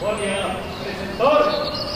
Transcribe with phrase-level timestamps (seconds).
[0.00, 1.93] Olha, dia.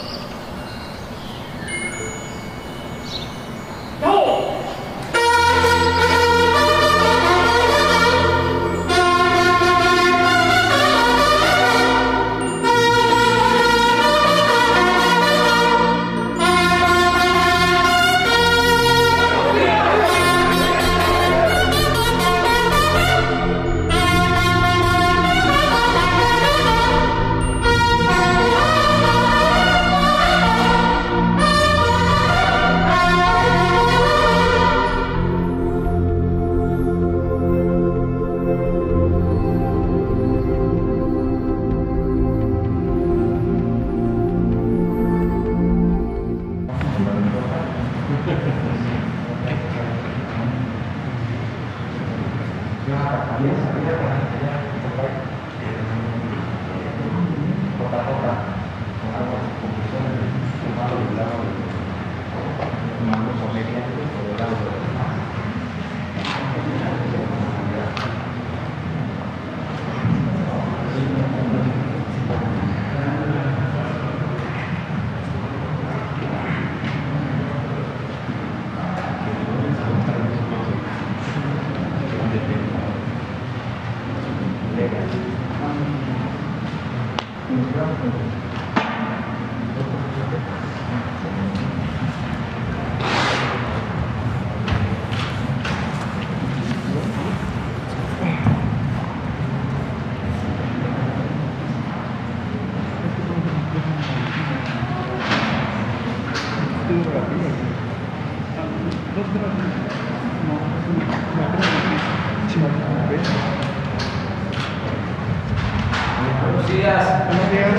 [117.29, 117.69] Buenos días.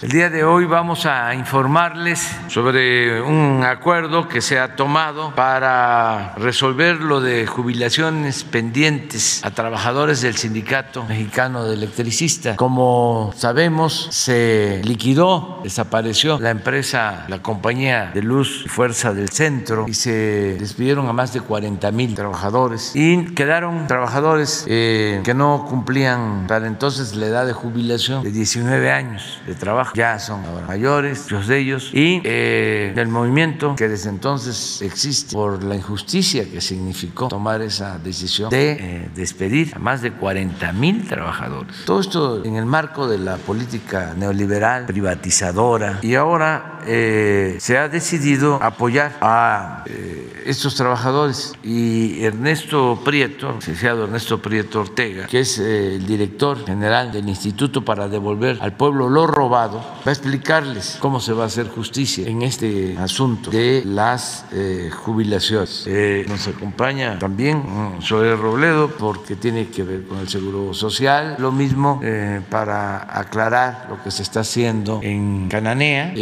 [0.11, 6.99] día de hoy vamos a informarles sobre un acuerdo que se ha tomado para resolver
[6.99, 12.57] lo de jubilaciones pendientes a trabajadores del Sindicato Mexicano de Electricistas.
[12.57, 19.85] Como sabemos, se liquidó, desapareció la empresa, la compañía de luz y fuerza del centro
[19.87, 25.65] y se despidieron a más de 40 mil trabajadores y quedaron trabajadores eh, que no
[25.69, 30.65] cumplían para entonces la edad de jubilación de 19 años de trabajo ya son ahora
[30.65, 36.43] mayores, muchos de ellos, y eh, el movimiento que desde entonces existe por la injusticia
[36.49, 41.85] que significó tomar esa decisión de eh, despedir a más de 40 mil trabajadores.
[41.85, 47.87] Todo esto en el marco de la política neoliberal, privatizadora, y ahora eh, se ha
[47.87, 55.59] decidido apoyar a eh, estos trabajadores y Ernesto Prieto, licenciado Ernesto Prieto Ortega, que es
[55.59, 60.97] eh, el director general del Instituto para devolver al pueblo lo robado, va a explicarles
[60.99, 65.85] cómo se va a hacer justicia en este asunto de las eh, jubilaciones.
[65.87, 71.35] Eh, nos acompaña también mm, Zoé Robledo porque tiene que ver con el seguro social,
[71.39, 76.13] lo mismo eh, para aclarar lo que se está haciendo en Cananea.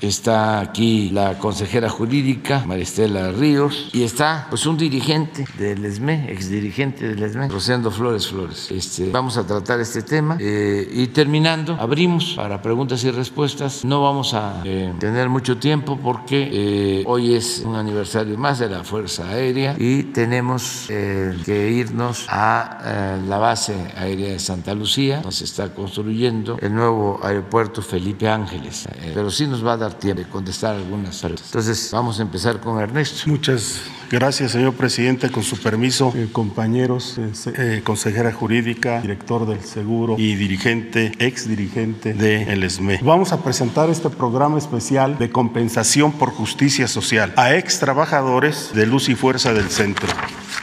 [0.00, 6.48] Está aquí la consejera jurídica Maristela Ríos y está pues un dirigente del ESME, ex
[6.48, 8.70] dirigente del ESME, Rosendo Flores Flores.
[8.70, 13.84] Este, vamos a tratar este tema y terminando abrimos para preguntas y respuestas.
[13.84, 18.68] No vamos a eh, tener mucho tiempo porque eh, hoy es un aniversario más de
[18.68, 25.22] la Fuerza Aérea y tenemos eh, que irnos a la base aérea de Santa Lucía,
[25.30, 28.86] se está construyendo el nuevo aeropuerto Felipe Ángeles.
[29.14, 31.46] Pero sí nos va a dar tiempo de contestar algunas preguntas.
[31.46, 33.22] Entonces vamos a empezar con Ernesto.
[33.30, 33.80] Muchas
[34.10, 35.30] gracias, señor presidente.
[35.30, 42.62] Con su permiso, compañeros, se- consejera jurídica, director del seguro y dirigente, ex dirigente del
[43.02, 48.86] Vamos a presentar este programa especial de compensación por justicia social a ex trabajadores de
[48.86, 50.08] Luz y Fuerza del Centro.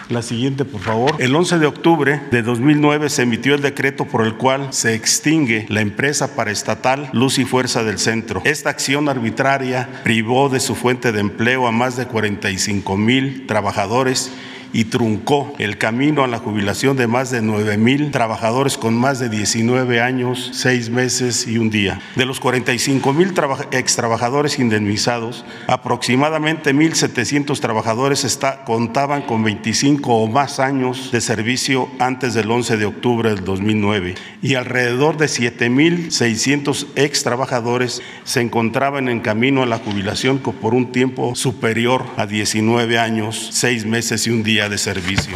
[0.09, 1.15] La siguiente, por favor.
[1.19, 5.65] El 11 de octubre de 2009 se emitió el decreto por el cual se extingue
[5.69, 8.41] la empresa paraestatal Luz y Fuerza del Centro.
[8.43, 14.31] Esta acción arbitraria privó de su fuente de empleo a más de 45 mil trabajadores
[14.73, 19.19] y truncó el camino a la jubilación de más de 9 mil trabajadores con más
[19.19, 21.99] de 19 años, 6 meses y un día.
[22.15, 23.33] De los 45 mil
[23.71, 31.89] ex trabajadores indemnizados, aproximadamente 1.700 trabajadores está, contaban con 25 o más años de servicio
[31.99, 39.09] antes del 11 de octubre del 2009 y alrededor de 7.600 ex trabajadores se encontraban
[39.09, 44.31] en camino a la jubilación por un tiempo superior a 19 años, 6 meses y
[44.31, 45.35] un día de servicio.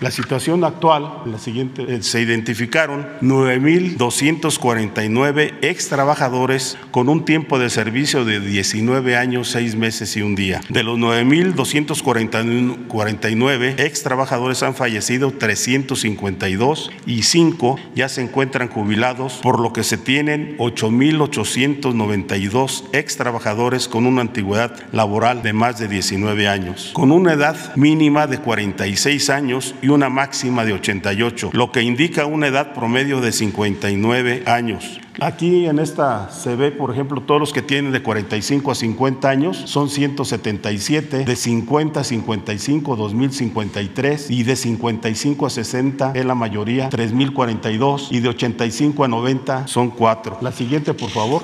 [0.00, 7.68] La situación actual, la siguiente, eh, se identificaron 9.249 ex trabajadores con un tiempo de
[7.68, 10.62] servicio de 19 años, 6 meses y un día.
[10.70, 19.60] De los 9.249 ex trabajadores han fallecido 352 y 5 ya se encuentran jubilados, por
[19.60, 26.48] lo que se tienen 8.892 ex trabajadores con una antigüedad laboral de más de 19
[26.48, 31.82] años, con una edad mínima de 46 años y una máxima de 88, lo que
[31.82, 35.00] indica una edad promedio de 59 años.
[35.20, 39.28] Aquí en esta se ve, por ejemplo, todos los que tienen de 45 a 50
[39.28, 46.34] años son 177, de 50 a 55, 2053 y de 55 a 60 es la
[46.34, 50.38] mayoría, 3042 y de 85 a 90 son 4.
[50.40, 51.42] La siguiente, por favor.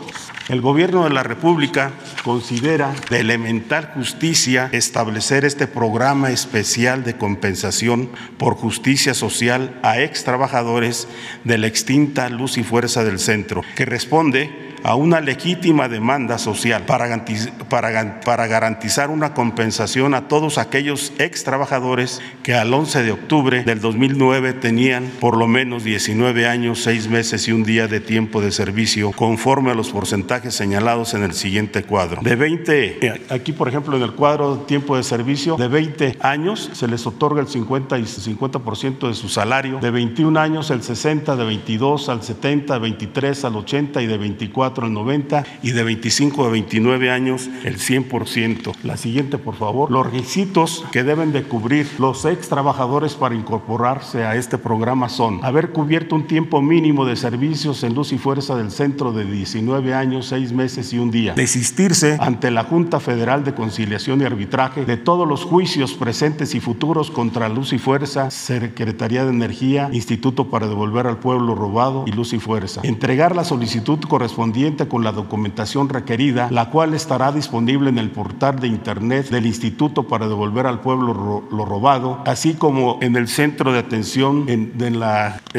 [0.49, 1.91] El gobierno de la República
[2.23, 10.23] considera de elemental justicia establecer este programa especial de compensación por justicia social a ex
[10.23, 11.09] trabajadores
[11.43, 16.84] de la extinta Luz y Fuerza del Centro, que responde a una legítima demanda social
[16.84, 23.81] para garantizar, una compensación a todos aquellos ex trabajadores que al 11 de octubre del
[23.81, 28.52] 2009 tenían por lo menos 19 años, 6 meses y un día de tiempo de
[28.52, 32.23] servicio, conforme a los porcentajes señalados en el siguiente cuadro.
[32.23, 36.70] De 20, eh, aquí por ejemplo en el cuadro tiempo de servicio, de 20 años
[36.73, 41.37] se les otorga el 50 y 50% de su salario, de 21 años el 60,
[41.37, 45.82] de 22 al 70, de 23 al 80 y de 24 al 90 y de
[45.84, 48.75] 25 a 29 años el 100%.
[48.82, 49.90] La siguiente, por favor.
[49.90, 55.44] Los requisitos que deben de cubrir los ex trabajadores para incorporarse a este programa son
[55.44, 59.94] haber cubierto un tiempo mínimo de servicios en luz y fuerza del centro de 19
[59.94, 61.34] años, 6 meses y un día.
[61.34, 66.61] Desistirse ante la Junta Federal de Conciliación y Arbitraje de todos los juicios presentes y
[66.61, 72.12] futuros contra Luz y Fuerza, Secretaría de Energía, Instituto para devolver al pueblo robado y
[72.12, 72.81] Luz y Fuerza.
[72.82, 74.56] Entregar la solicitud correspondiente
[74.88, 80.05] con la documentación requerida, la cual estará disponible en el portal de Internet del Instituto
[80.05, 84.73] para devolver al pueblo lo robado, así como en el centro de atención en,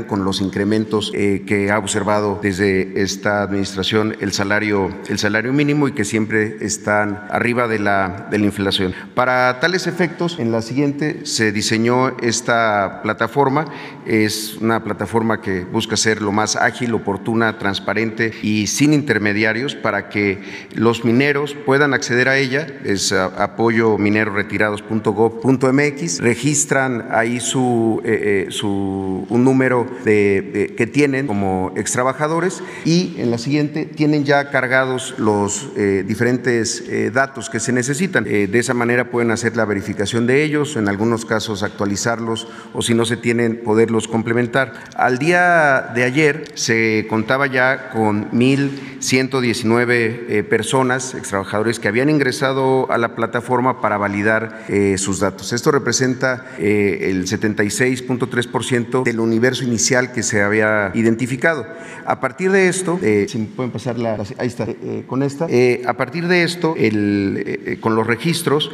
[0.02, 5.92] con los incrementos que ha observado desde esta administración el salario, el salario mínimo y
[5.92, 8.94] que siempre están arriba de la, de la inflación.
[9.14, 13.66] Para tales efectos, en la siguiente se diseñó esta plataforma.
[14.06, 20.08] Es una plataforma que busca ser lo más ágil, oportuna, transparente y sin intermediarios para
[20.08, 20.42] que
[20.74, 22.66] los mineros puedan acceder a ella.
[22.84, 26.20] Es apoyo mineroretirados.gov.mx.
[26.20, 33.38] Registran ahí su, eh, eh, su un número que tienen como extrabajadores y en la
[33.38, 38.24] siguiente tienen ya cargados los eh, diferentes datos que se necesitan.
[38.24, 42.94] de esa manera pueden hacer la verificación de ellos, en algunos casos actualizarlos o si
[42.94, 44.72] no se tienen, poderlos complementar.
[44.96, 52.90] Al día de ayer se contaba ya con 1.119 eh, personas, trabajadores que habían ingresado
[52.90, 55.52] a la plataforma para validar eh, sus datos.
[55.52, 59.73] Esto representa eh, el 76.3% del universo inicial
[60.12, 61.66] que se había identificado.
[62.06, 64.66] A partir de esto, si me pueden pasar la, ahí está,
[65.06, 65.46] con esta,
[65.86, 68.70] a partir de esto, el, con los registros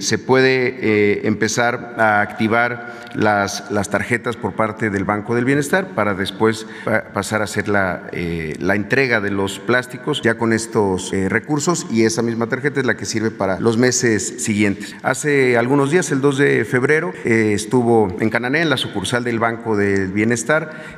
[0.00, 5.88] se puede eh, empezar a activar las, las tarjetas por parte del Banco del Bienestar
[5.94, 6.66] para después
[7.12, 11.86] pasar a hacer la, eh, la entrega de los plásticos ya con estos eh, recursos
[11.90, 14.94] y esa misma tarjeta es la que sirve para los meses siguientes.
[15.02, 19.76] Hace algunos días, el 2 de febrero, estuvo en Canané, en la sucursal del Banco
[19.76, 20.31] del Bienestar,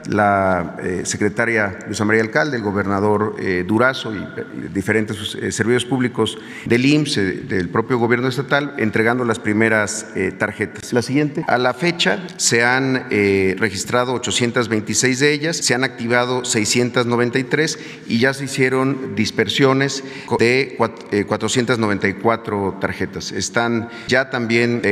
[0.09, 3.37] la secretaria Luisa María Alcalde, el gobernador
[3.67, 4.27] Durazo y
[4.73, 10.93] diferentes servicios públicos del IMSS, del propio gobierno estatal, entregando las primeras eh, tarjetas.
[10.93, 11.45] La siguiente.
[11.47, 18.19] A la fecha se han eh, registrado 826 de ellas, se han activado 693 y
[18.19, 20.05] ya se hicieron dispersiones
[20.39, 20.77] de
[21.27, 23.33] 494 eh, tarjetas.
[23.33, 24.83] Están ya también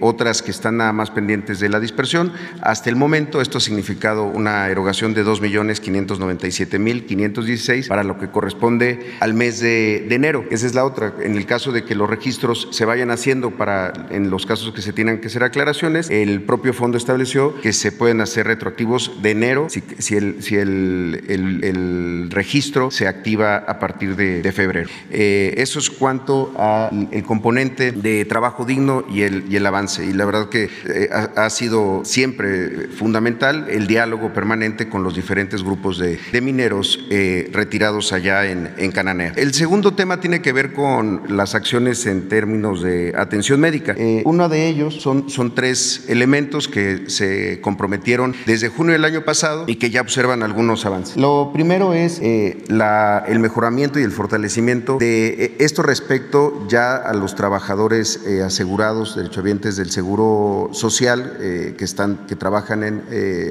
[0.00, 2.32] otras que están nada más pendientes de la dispersión.
[2.60, 9.60] Hasta el momento esto significado una erogación de 2.597.516 para lo que corresponde al mes
[9.60, 10.44] de, de enero.
[10.50, 11.14] Esa es la otra.
[11.22, 14.82] En el caso de que los registros se vayan haciendo para en los casos que
[14.82, 19.30] se tienen que hacer aclaraciones, el propio fondo estableció que se pueden hacer retroactivos de
[19.30, 24.88] enero si, si, el, si el, el, registro se activa a partir de, de febrero.
[25.10, 30.04] Eh, eso es cuanto al componente de trabajo digno y el, y el avance.
[30.04, 35.62] Y la verdad que eh, ha, sido siempre fundamental el diálogo permanente con los diferentes
[35.62, 39.32] grupos de, mineros eh, retirados allá en, Cananea.
[39.36, 43.94] El segundo tema tiene que ver con las acciones en términos de atención médica.
[43.96, 49.24] Eh, uno de ellos son, son tres elementos que se comprometieron desde junio del año
[49.24, 51.16] pasado y que ya observan algunos avances.
[51.16, 57.34] Lo primero es eh, el mejoramiento y el fortalecimiento de esto respecto ya a los
[57.34, 63.02] trabajadores asegurados, derechohabientes del Seguro Social que, están, que trabajan en,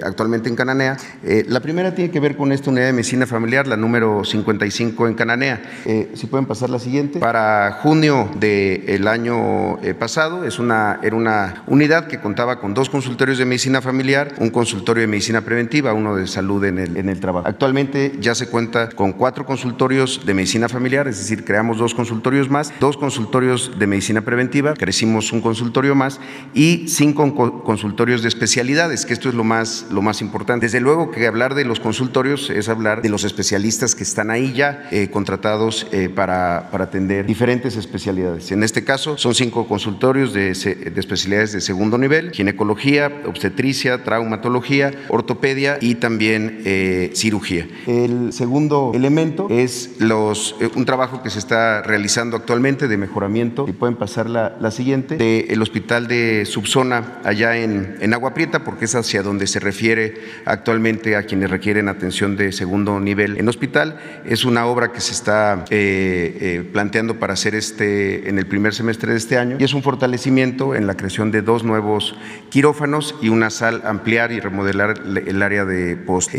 [0.03, 0.97] actualmente en Cananea.
[1.23, 5.07] Eh, la primera tiene que ver con esta unidad de medicina familiar, la número 55
[5.07, 5.61] en Cananea.
[5.85, 7.19] Eh, si pueden pasar la siguiente.
[7.19, 12.89] Para junio del año eh, pasado es una, era una unidad que contaba con dos
[12.89, 17.09] consultorios de medicina familiar, un consultorio de medicina preventiva, uno de salud en el, en
[17.09, 17.47] el trabajo.
[17.47, 22.49] Actualmente ya se cuenta con cuatro consultorios de medicina familiar, es decir, creamos dos consultorios
[22.49, 26.19] más, dos consultorios de medicina preventiva, crecimos un consultorio más
[26.53, 30.65] y cinco co- consultorios de especialidades, que esto es lo más, lo más importante.
[30.65, 34.53] Desde luego que hablar de los consultorios es hablar de los especialistas que están ahí
[34.53, 38.51] ya eh, contratados eh, para, para atender diferentes especialidades.
[38.51, 44.91] En este caso son cinco consultorios de, de especialidades de segundo nivel, ginecología, obstetricia, traumatología,
[45.09, 47.67] ortopedia y también eh, cirugía.
[47.87, 53.73] El segundo elemento es los, un trabajo que se está realizando actualmente de mejoramiento, si
[53.73, 58.85] pueden pasar la, la siguiente, del hospital de subzona allá en, en Agua Prieta, porque
[58.85, 60.13] es hacia donde se refiere
[60.45, 63.97] actualmente a quienes requieren atención de segundo nivel en hospital.
[64.25, 68.73] Es una obra que se está eh, eh, planteando para hacer este en el primer
[68.73, 72.15] semestre de este año y es un fortalecimiento en la creación de dos nuevos
[72.49, 76.31] quirófanos y una sal ampliar y remodelar el área de post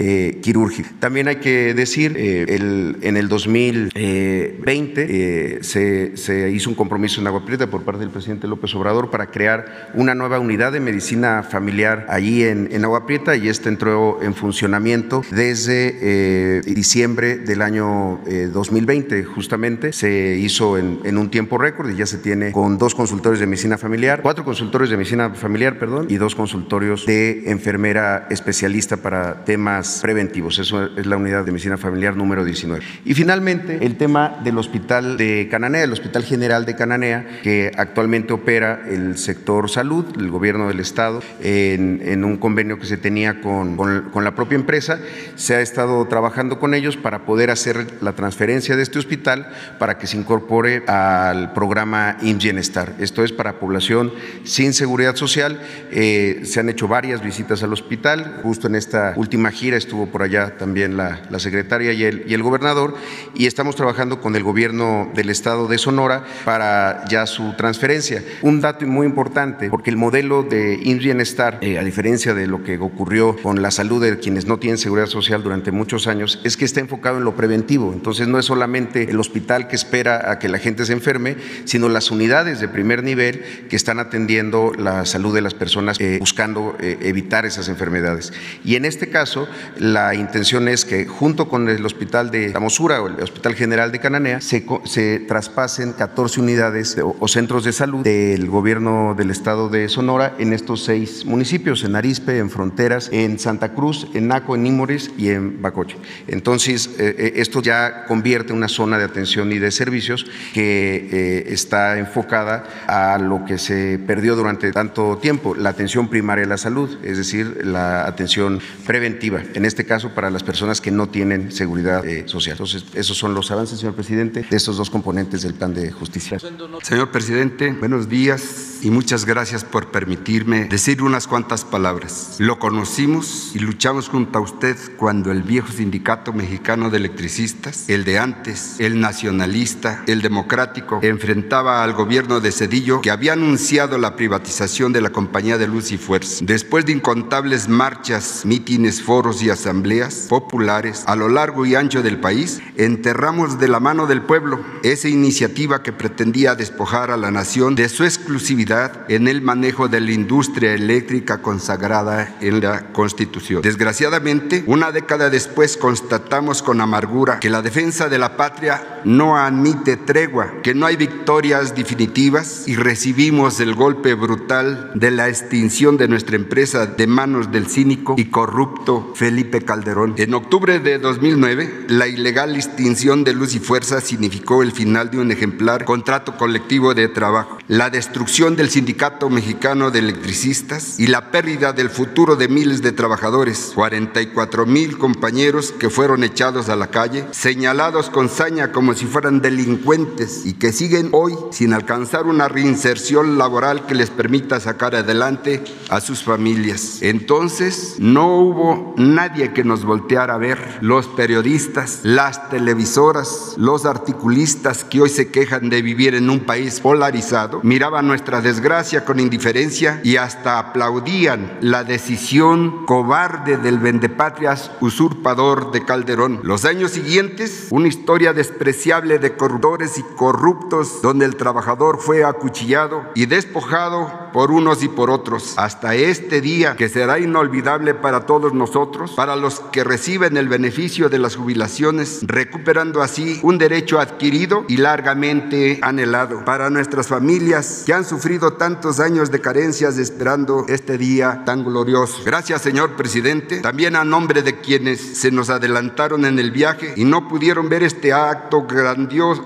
[0.42, 0.90] quirúrgica.
[1.00, 7.20] También hay que decir, eh, el- en el 2020 eh, se, se hizo un compromiso
[7.20, 10.80] en Agua Prieta por parte del presidente López Obrador para crear una nueva unidad de
[10.80, 17.36] medicina familiar allí en, en Agua Prieta y esta entró en funcionamiento desde eh, diciembre
[17.36, 19.92] del año eh, 2020 justamente.
[19.92, 23.46] Se hizo en, en un tiempo récord y ya se tiene con dos consultorios de
[23.46, 29.44] medicina familiar, cuatro consultorios de medicina familiar, perdón, y dos consultorios de enfermera especialista para
[29.44, 30.58] temas preventivos.
[30.58, 32.84] Eso es la unidad de medicina familiar número 19.
[33.04, 38.32] Y finalmente, el tema del hospital de Cananea, el Hospital General de Cananea, que actualmente
[38.32, 43.11] opera el sector salud, el gobierno del Estado, en, en un convenio que se tenía
[43.42, 44.98] con, con, con la propia empresa.
[45.36, 49.98] Se ha estado trabajando con ellos para poder hacer la transferencia de este hospital para
[49.98, 52.72] que se incorpore al programa IMSS.
[52.98, 54.12] Esto es para población
[54.44, 55.60] sin seguridad social.
[55.90, 58.40] Eh, se han hecho varias visitas al hospital.
[58.42, 62.34] Justo en esta última gira estuvo por allá también la, la secretaria y el, y
[62.34, 62.94] el gobernador.
[63.34, 68.22] Y estamos trabajando con el gobierno del estado de Sonora para ya su transferencia.
[68.40, 72.78] Un dato muy importante, porque el modelo de IMSS eh, a diferencia de lo que
[72.78, 73.01] ocurrió
[73.42, 76.80] con la salud de quienes no tienen seguridad social durante muchos años, es que está
[76.80, 77.92] enfocado en lo preventivo.
[77.92, 81.88] Entonces no es solamente el hospital que espera a que la gente se enferme, sino
[81.88, 86.76] las unidades de primer nivel que están atendiendo la salud de las personas eh, buscando
[86.80, 88.32] eh, evitar esas enfermedades.
[88.64, 93.02] Y en este caso, la intención es que junto con el hospital de La Mosura
[93.02, 97.64] o el Hospital General de Cananea se, se traspasen 14 unidades de- o, o centros
[97.64, 102.50] de salud del gobierno del estado de Sonora en estos seis municipios, en Arispe, en
[102.82, 105.96] En Santa Cruz, en Naco, en Nímores y en Bacoche.
[106.26, 111.44] Entonces, eh, eh, esto ya convierte una zona de atención y de servicios que eh,
[111.52, 116.58] está enfocada a lo que se perdió durante tanto tiempo, la atención primaria de la
[116.58, 121.52] salud, es decir, la atención preventiva, en este caso para las personas que no tienen
[121.52, 122.54] seguridad social.
[122.54, 126.38] Entonces, esos son los avances, señor presidente, de estos dos componentes del plan de justicia.
[126.82, 132.36] Señor presidente, buenos días y muchas gracias por permitirme decir unas cuantas palabras.
[132.38, 138.04] Lo conocimos y luchamos junto a usted cuando el viejo sindicato mexicano de electricistas, el
[138.04, 144.16] de antes, el nacionalista, el democrático, enfrentaba al gobierno de Cedillo que había anunciado la
[144.16, 146.42] privatización de la compañía de luz y fuerza.
[146.46, 152.20] Después de incontables marchas, mítines, foros y asambleas populares a lo largo y ancho del
[152.20, 157.74] país, enterramos de la mano del pueblo esa iniciativa que pretendía despojar a la nación
[157.74, 162.61] de su exclusividad en el manejo de la industria eléctrica consagrada en
[162.92, 163.62] Constitución.
[163.62, 169.96] Desgraciadamente, una década después constatamos con amargura que la defensa de la patria no admite
[169.96, 176.08] tregua, que no hay victorias definitivas y recibimos el golpe brutal de la extinción de
[176.08, 180.14] nuestra empresa de manos del cínico y corrupto Felipe Calderón.
[180.18, 185.18] En octubre de 2009, la ilegal extinción de Luz y Fuerza significó el final de
[185.18, 191.30] un ejemplar contrato colectivo de trabajo, la destrucción del Sindicato Mexicano de Electricistas y la
[191.30, 196.88] pérdida del futuro de miles de trabajadores, 44 mil compañeros que fueron echados a la
[196.88, 202.48] calle, señalados con saña como si fueran delincuentes y que siguen hoy sin alcanzar una
[202.48, 206.98] reinserción laboral que les permita sacar adelante a sus familias.
[207.00, 214.84] Entonces, no hubo nadie que nos volteara a ver, los periodistas, las televisoras, los articulistas
[214.84, 220.00] que hoy se quejan de vivir en un país polarizado, miraban nuestra desgracia con indiferencia
[220.04, 226.40] y hasta aplaudían la decisión cobarde del vendepatrias usurpador de Calderón.
[226.42, 233.04] Los años siguientes, una historia despreciable de corruptores y corruptos donde el trabajador fue acuchillado
[233.14, 238.54] y despojado por unos y por otros, hasta este día que será inolvidable para todos
[238.54, 244.64] nosotros, para los que reciben el beneficio de las jubilaciones, recuperando así un derecho adquirido
[244.68, 247.41] y largamente anhelado, para nuestras familias
[247.84, 252.22] que han sufrido tantos años de carencias esperando este día tan glorioso.
[252.24, 257.04] Gracias, señor presidente, también a nombre de quienes se nos adelantaron en el viaje y
[257.04, 259.44] no pudieron ver este acto grandioso,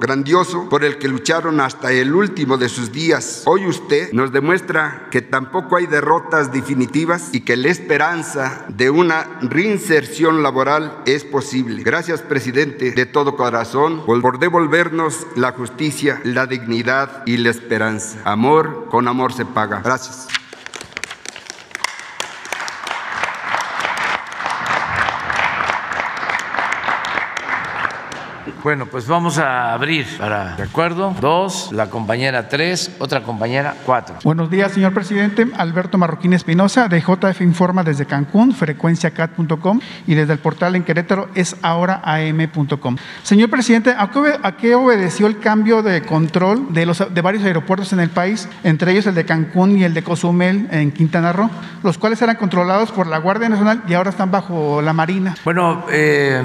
[0.00, 3.42] grandioso por el que lucharon hasta el último de sus días.
[3.46, 9.38] Hoy usted nos demuestra que tampoco hay derrotas definitivas y que la esperanza de una
[9.40, 11.82] reinserción laboral es posible.
[11.82, 18.18] Gracias, presidente, de todo corazón, por devolvernos la justicia, la dignidad y la esperanza.
[18.24, 19.80] Amor con amor se paga.
[19.80, 20.28] Gracias.
[28.62, 31.16] Bueno, pues vamos a abrir para, ¿de acuerdo?
[31.20, 34.14] Dos, la compañera tres, otra compañera cuatro.
[34.22, 35.48] Buenos días, señor presidente.
[35.56, 41.28] Alberto Marroquín Espinosa, de JF Informa desde Cancún, frecuenciacat.com y desde el portal en Querétaro
[41.34, 42.96] es ahoraam.com.
[43.24, 47.98] Señor presidente, ¿a qué obedeció el cambio de control de, los, de varios aeropuertos en
[47.98, 51.50] el país, entre ellos el de Cancún y el de Cozumel en Quintana Roo,
[51.82, 55.34] los cuales eran controlados por la Guardia Nacional y ahora están bajo la Marina?
[55.44, 56.40] Bueno, eh,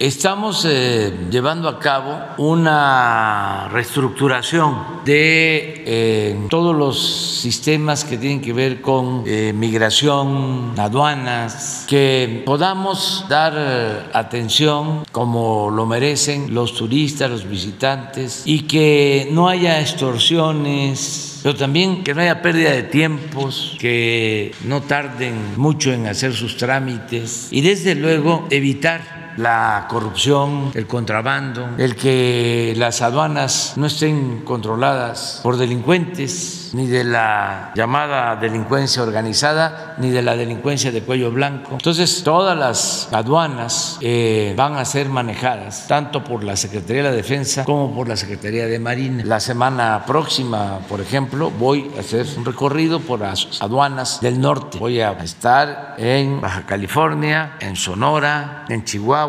[0.00, 6.98] estamos eh, llevando a cabo una reestructuración de eh, todos los
[7.40, 15.70] sistemas que tienen que ver con eh, migración, aduanas, que podamos dar eh, atención como
[15.70, 22.22] lo merecen los turistas, los visitantes y que no haya extorsiones, pero también que no
[22.22, 28.46] haya pérdida de tiempos, que no tarden mucho en hacer sus trámites y desde luego
[28.48, 36.86] evitar la corrupción, el contrabando, el que las aduanas no estén controladas por delincuentes ni
[36.86, 41.72] de la llamada delincuencia organizada, ni de la delincuencia de cuello blanco.
[41.72, 47.14] Entonces, todas las aduanas eh, van a ser manejadas tanto por la Secretaría de la
[47.14, 49.22] Defensa como por la Secretaría de Marina.
[49.24, 54.78] La semana próxima, por ejemplo, voy a hacer un recorrido por las aduanas del norte.
[54.78, 59.21] Voy a estar en Baja California, en Sonora, en Chihuahua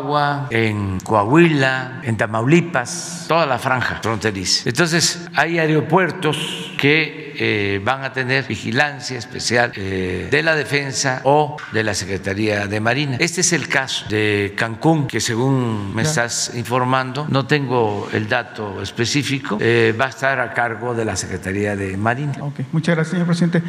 [0.50, 4.68] en Coahuila, en Tamaulipas, toda la franja fronteriza.
[4.68, 11.56] Entonces, hay aeropuertos que eh, van a tener vigilancia especial eh, de la defensa o
[11.72, 13.16] de la Secretaría de Marina.
[13.20, 18.82] Este es el caso de Cancún, que según me estás informando, no tengo el dato
[18.82, 22.34] específico, eh, va a estar a cargo de la Secretaría de Marina.
[22.40, 22.66] Okay.
[22.72, 23.62] Muchas gracias, señor presidente.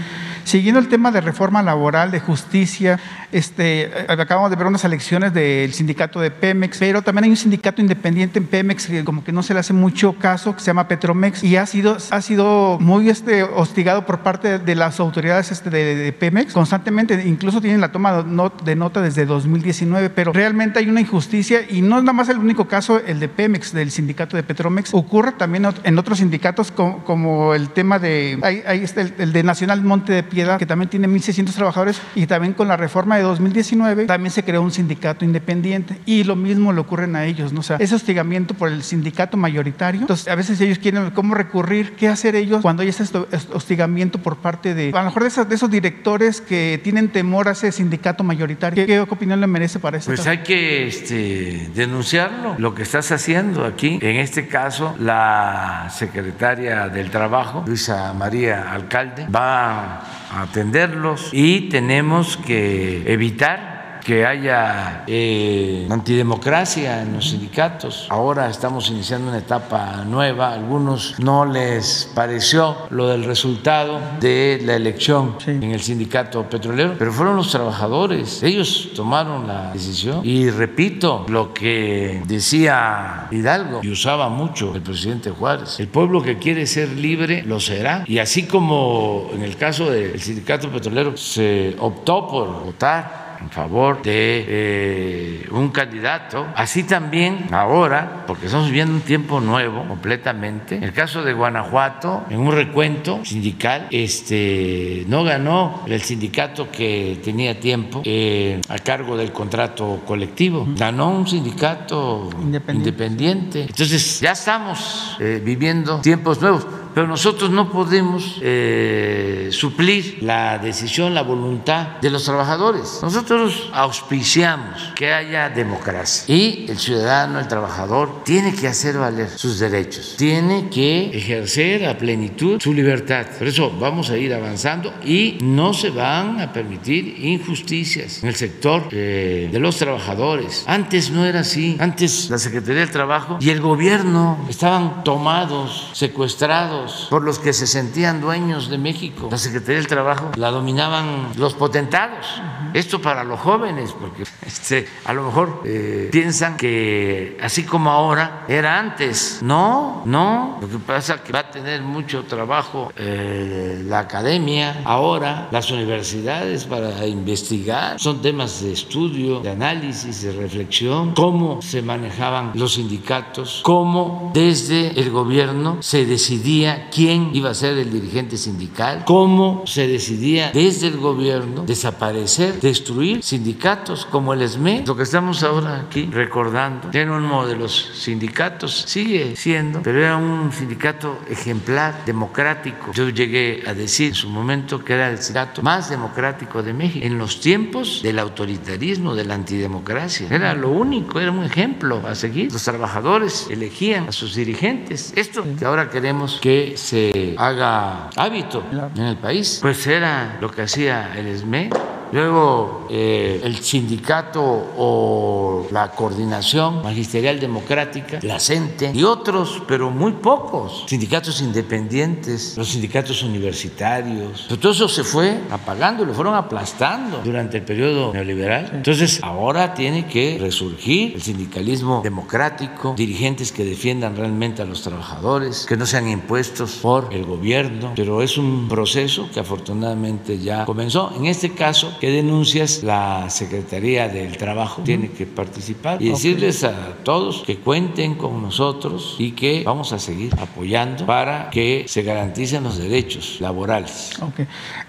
[0.43, 2.99] Siguiendo el tema de reforma laboral, de justicia,
[3.31, 7.81] este, acabamos de ver unas elecciones del sindicato de Pemex, pero también hay un sindicato
[7.81, 10.87] independiente en Pemex que como que no se le hace mucho caso, que se llama
[10.87, 15.69] Petromex, y ha sido, ha sido muy este, hostigado por parte de las autoridades este,
[15.69, 16.53] de, Pemex.
[16.53, 18.23] Constantemente, incluso tienen la toma
[18.63, 22.37] de nota desde 2019, pero realmente hay una injusticia y no es nada más el
[22.37, 27.53] único caso el de Pemex, del sindicato de Petromex, ocurre también en otros sindicatos como,
[27.53, 31.53] el tema de, ahí, está el, de Nacional Monte de Piedad, que también tiene 1.600
[31.53, 36.23] trabajadores y también con la reforma de 2019 también se creó un sindicato independiente y
[36.23, 37.59] lo mismo le ocurren a ellos, ¿no?
[37.61, 41.93] O sea, ese hostigamiento por el sindicato mayoritario, entonces a veces ellos quieren cómo recurrir,
[41.95, 45.49] qué hacer ellos cuando hay esto hostigamiento por parte de, a lo mejor de esos,
[45.49, 48.85] de esos directores que tienen temor a ese sindicato mayoritario.
[48.85, 50.07] ¿Qué, opinión le merece para eso?
[50.07, 53.99] Pues hay que este, denunciarlo, lo que estás haciendo aquí.
[54.01, 62.37] En este caso, la secretaria del Trabajo, Luisa María Alcalde, va a atenderlos y tenemos
[62.37, 63.74] que evitar
[64.05, 68.05] que haya eh, antidemocracia en los sindicatos.
[68.11, 70.53] Ahora estamos iniciando una etapa nueva.
[70.53, 77.11] Algunos no les pareció lo del resultado de la elección en el sindicato petrolero, pero
[77.11, 78.43] fueron los trabajadores.
[78.43, 80.21] Ellos tomaron la decisión.
[80.23, 85.79] Y repito lo que decía Hidalgo y usaba mucho el presidente Juárez.
[85.79, 88.03] El pueblo que quiere ser libre lo será.
[88.05, 94.01] Y así como en el caso del sindicato petrolero se optó por votar en favor
[94.01, 96.47] de eh, un candidato.
[96.55, 100.75] Así también ahora, porque estamos viviendo un tiempo nuevo completamente.
[100.77, 107.19] En el caso de Guanajuato, en un recuento sindical, este, no ganó el sindicato que
[107.23, 112.89] tenía tiempo eh, a cargo del contrato colectivo, ganó un sindicato Independiente.
[112.89, 113.61] independiente.
[113.61, 121.13] Entonces ya estamos eh, viviendo tiempos nuevos pero nosotros no podemos eh, suplir la decisión,
[121.13, 122.99] la voluntad de los trabajadores.
[123.01, 129.59] Nosotros auspiciamos que haya democracia y el ciudadano, el trabajador, tiene que hacer valer sus
[129.59, 133.25] derechos, tiene que ejercer a plenitud su libertad.
[133.37, 138.35] Por eso vamos a ir avanzando y no se van a permitir injusticias en el
[138.35, 140.63] sector eh, de los trabajadores.
[140.65, 141.75] Antes no era así.
[141.77, 147.67] Antes la Secretaría del Trabajo y el gobierno estaban tomados, secuestrados por los que se
[147.67, 149.27] sentían dueños de México.
[149.31, 152.41] La Secretaría del Trabajo la dominaban los potentados.
[152.73, 158.45] Esto para los jóvenes, porque este, a lo mejor eh, piensan que así como ahora
[158.47, 159.39] era antes.
[159.41, 160.57] No, no.
[160.61, 165.71] Lo que pasa es que va a tener mucho trabajo eh, la academia ahora, las
[165.71, 167.99] universidades para investigar.
[167.99, 171.13] Son temas de estudio, de análisis, de reflexión.
[171.13, 177.77] Cómo se manejaban los sindicatos, cómo desde el gobierno se decidía quién iba a ser
[177.77, 184.83] el dirigente sindical, cómo se decidía desde el gobierno desaparecer, destruir sindicatos como el ESME.
[184.85, 190.17] Lo que estamos ahora aquí recordando, era uno de los sindicatos, sigue siendo, pero era
[190.17, 192.91] un sindicato ejemplar, democrático.
[192.93, 197.05] Yo llegué a decir en su momento que era el sindicato más democrático de México
[197.05, 200.27] en los tiempos del autoritarismo, de la antidemocracia.
[200.29, 202.51] Era lo único, era un ejemplo a seguir.
[202.51, 205.13] Los trabajadores elegían a sus dirigentes.
[205.15, 208.63] Esto que ahora queremos que se haga hábito
[208.95, 211.69] en el país, pues era lo que hacía el ESME.
[212.11, 220.13] Luego eh, el sindicato o la coordinación magisterial democrática, la CENTE y otros, pero muy
[220.13, 224.45] pocos, sindicatos independientes, los sindicatos universitarios.
[224.47, 228.71] Pero todo eso se fue apagando, lo fueron aplastando durante el periodo neoliberal.
[228.73, 235.65] Entonces ahora tiene que resurgir el sindicalismo democrático, dirigentes que defiendan realmente a los trabajadores,
[235.65, 241.11] que no sean impuestos por el gobierno, pero es un proceso que afortunadamente ya comenzó.
[241.15, 246.93] En este caso, ¿qué denuncias la Secretaría del Trabajo tiene que participar y decirles a
[247.03, 252.63] todos que cuenten con nosotros y que vamos a seguir apoyando para que se garanticen
[252.63, 254.11] los derechos laborales.
[254.21, 254.41] Ok.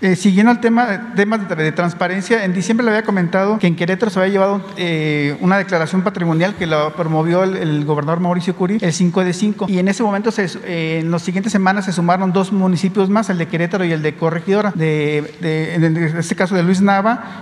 [0.02, 3.76] Eh, siguiendo el tema, temas de, de transparencia, en diciembre le había comentado que en
[3.76, 8.54] Querétaro se había llevado eh, una declaración patrimonial que la promovió el, el gobernador Mauricio
[8.54, 11.86] Curi, el 5 de 5, y en ese momento, se, eh, en las siguientes semanas,
[11.86, 15.96] se sumaron dos municipios más, el de Querétaro y el de Corregidora, de, de- en
[16.18, 16.95] este caso de Luis Nava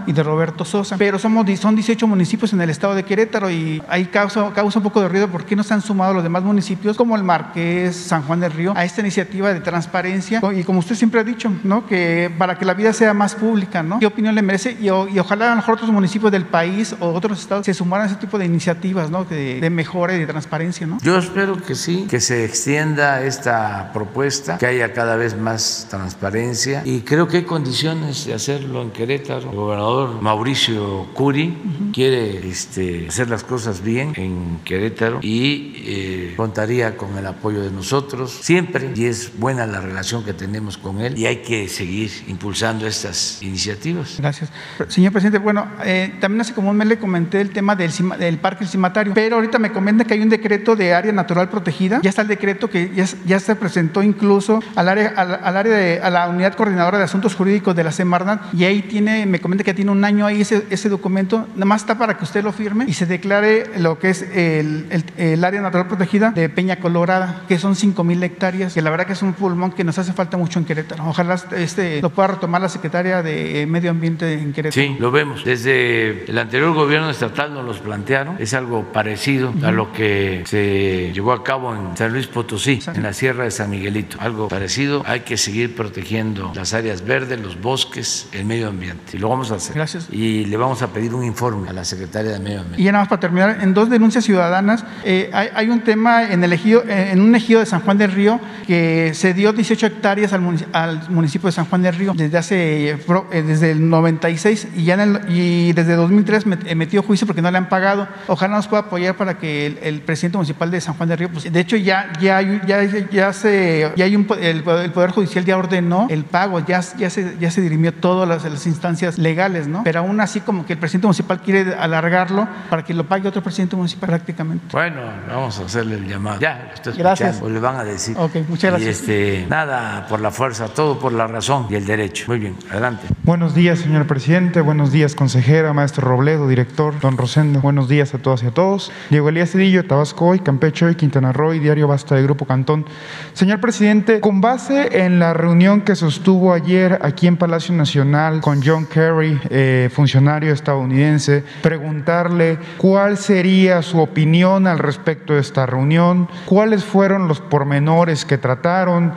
[0.07, 0.97] y de Roberto Sosa.
[0.97, 4.83] Pero somos, son 18 municipios en el estado de Querétaro y ahí causa, causa un
[4.83, 8.23] poco de ruido porque no se han sumado los demás municipios como el Marqués, San
[8.23, 10.41] Juan del Río, a esta iniciativa de transparencia.
[10.55, 11.87] Y como usted siempre ha dicho, ¿no?
[11.87, 13.99] que para que la vida sea más pública, ¿no?
[13.99, 14.77] ¿qué opinión le merece?
[14.81, 18.07] Y, y ojalá a lo mejor otros municipios del país o otros estados se sumaran
[18.07, 19.25] a ese tipo de iniciativas ¿no?
[19.25, 20.87] de, de mejora y de transparencia.
[20.87, 20.99] ¿no?
[21.03, 26.83] Yo espero que sí, que se extienda esta propuesta, que haya cada vez más transparencia
[26.85, 29.44] y creo que hay condiciones de hacerlo en Querétaro.
[29.51, 31.57] El gobernador Mauricio Curi
[31.93, 37.71] quiere este, hacer las cosas bien en Querétaro y eh, contaría con el apoyo de
[37.71, 42.11] nosotros siempre y es buena la relación que tenemos con él y hay que seguir
[42.27, 44.17] impulsando estas iniciativas.
[44.19, 44.51] Gracias.
[44.89, 47.91] Señor presidente, bueno, eh, también hace como un mes le comenté el tema del,
[48.39, 52.01] parque El Cimatario, pero ahorita me comenta que hay un decreto de área natural protegida.
[52.03, 55.75] Ya está el decreto que ya, ya se presentó incluso al área, al, al área
[55.75, 59.41] de, a la unidad coordinadora de asuntos jurídicos de la Semarnat y ahí tiene, me
[59.41, 62.45] comenta que tiene un año ahí ese, ese documento, nada más está para que usted
[62.45, 66.49] lo firme y se declare lo que es el, el- el área natural protegida de
[66.49, 69.83] Peña Colorada, que son 5 mil hectáreas, que la verdad que es un pulmón que
[69.83, 71.05] nos hace falta mucho en Querétaro.
[71.09, 74.81] Ojalá este, lo pueda retomar la secretaria de Medio Ambiente en Querétaro.
[74.81, 75.45] Sí, lo vemos.
[75.45, 78.37] Desde el anterior gobierno estatal nos los plantearon.
[78.39, 83.03] Es algo parecido a lo que se llevó a cabo en San Luis Potosí, en
[83.03, 84.17] la Sierra de San Miguelito.
[84.21, 85.03] Algo parecido.
[85.07, 89.19] Hay que seguir protegiendo las áreas verdes, los bosques, el medio ambiente.
[89.25, 89.75] Lo vamos a hacer.
[89.75, 90.09] Gracias.
[90.13, 92.83] Y le vamos a pedir un informe a la secretaria de Medio Ambiente.
[92.83, 96.25] Y ya nada más para terminar, en dos denuncias ciudadanas, eh, hay, hay un tema
[96.31, 99.55] en, el ejido, eh, en un ejido de San Juan del Río que se dio
[99.55, 103.71] 18 hectáreas al, munici- al municipio de San Juan del Río desde hace eh, desde
[103.71, 107.51] el 96 y ya en el- y desde 2003 met- eh, metió juicio porque no
[107.51, 108.07] le han pagado.
[108.27, 111.31] Ojalá nos pueda apoyar para que el, el presidente municipal de San Juan del Río,
[111.31, 115.47] pues, de hecho ya ya ya, ya se ya hay un el, el poder judicial
[115.47, 119.67] ya ordenó el pago, ya ya se ya se dirimió todas las, las instancias legales,
[119.69, 119.83] ¿no?
[119.85, 123.43] Pero aún así como que el presidente municipal quiere alargarlo para que lo pague otro
[123.43, 124.67] presidente municipal prácticamente.
[124.73, 126.41] Bueno, vamos a hacerle el llamado.
[126.41, 127.41] Ya, lo estoy Gracias.
[127.43, 128.17] o le van a decir.
[128.19, 129.01] Ok, muchas Y gracias.
[129.01, 132.25] este, nada por la fuerza, todo por la razón y el derecho.
[132.29, 133.07] Muy bien, adelante.
[133.25, 134.61] Buenos días, señor presidente.
[134.61, 137.61] Buenos días, consejera, maestro Robledo, director, don Rosendo.
[137.61, 138.93] Buenos días a todas y a todos.
[139.11, 142.85] Diego Elías Cedillo, Tabasco hoy, Campeche hoy, Quintana Roo y Diario Basta de Grupo Cantón.
[143.33, 148.63] Señor presidente, con base en la reunión que sostuvo ayer aquí en Palacio Nacional con
[148.65, 149.04] John Kerry,
[149.51, 157.29] eh, funcionario estadounidense, preguntarle cuál sería su opinión al respecto de esta reunión, cuáles fueron
[157.29, 159.13] los pormenores que trataron.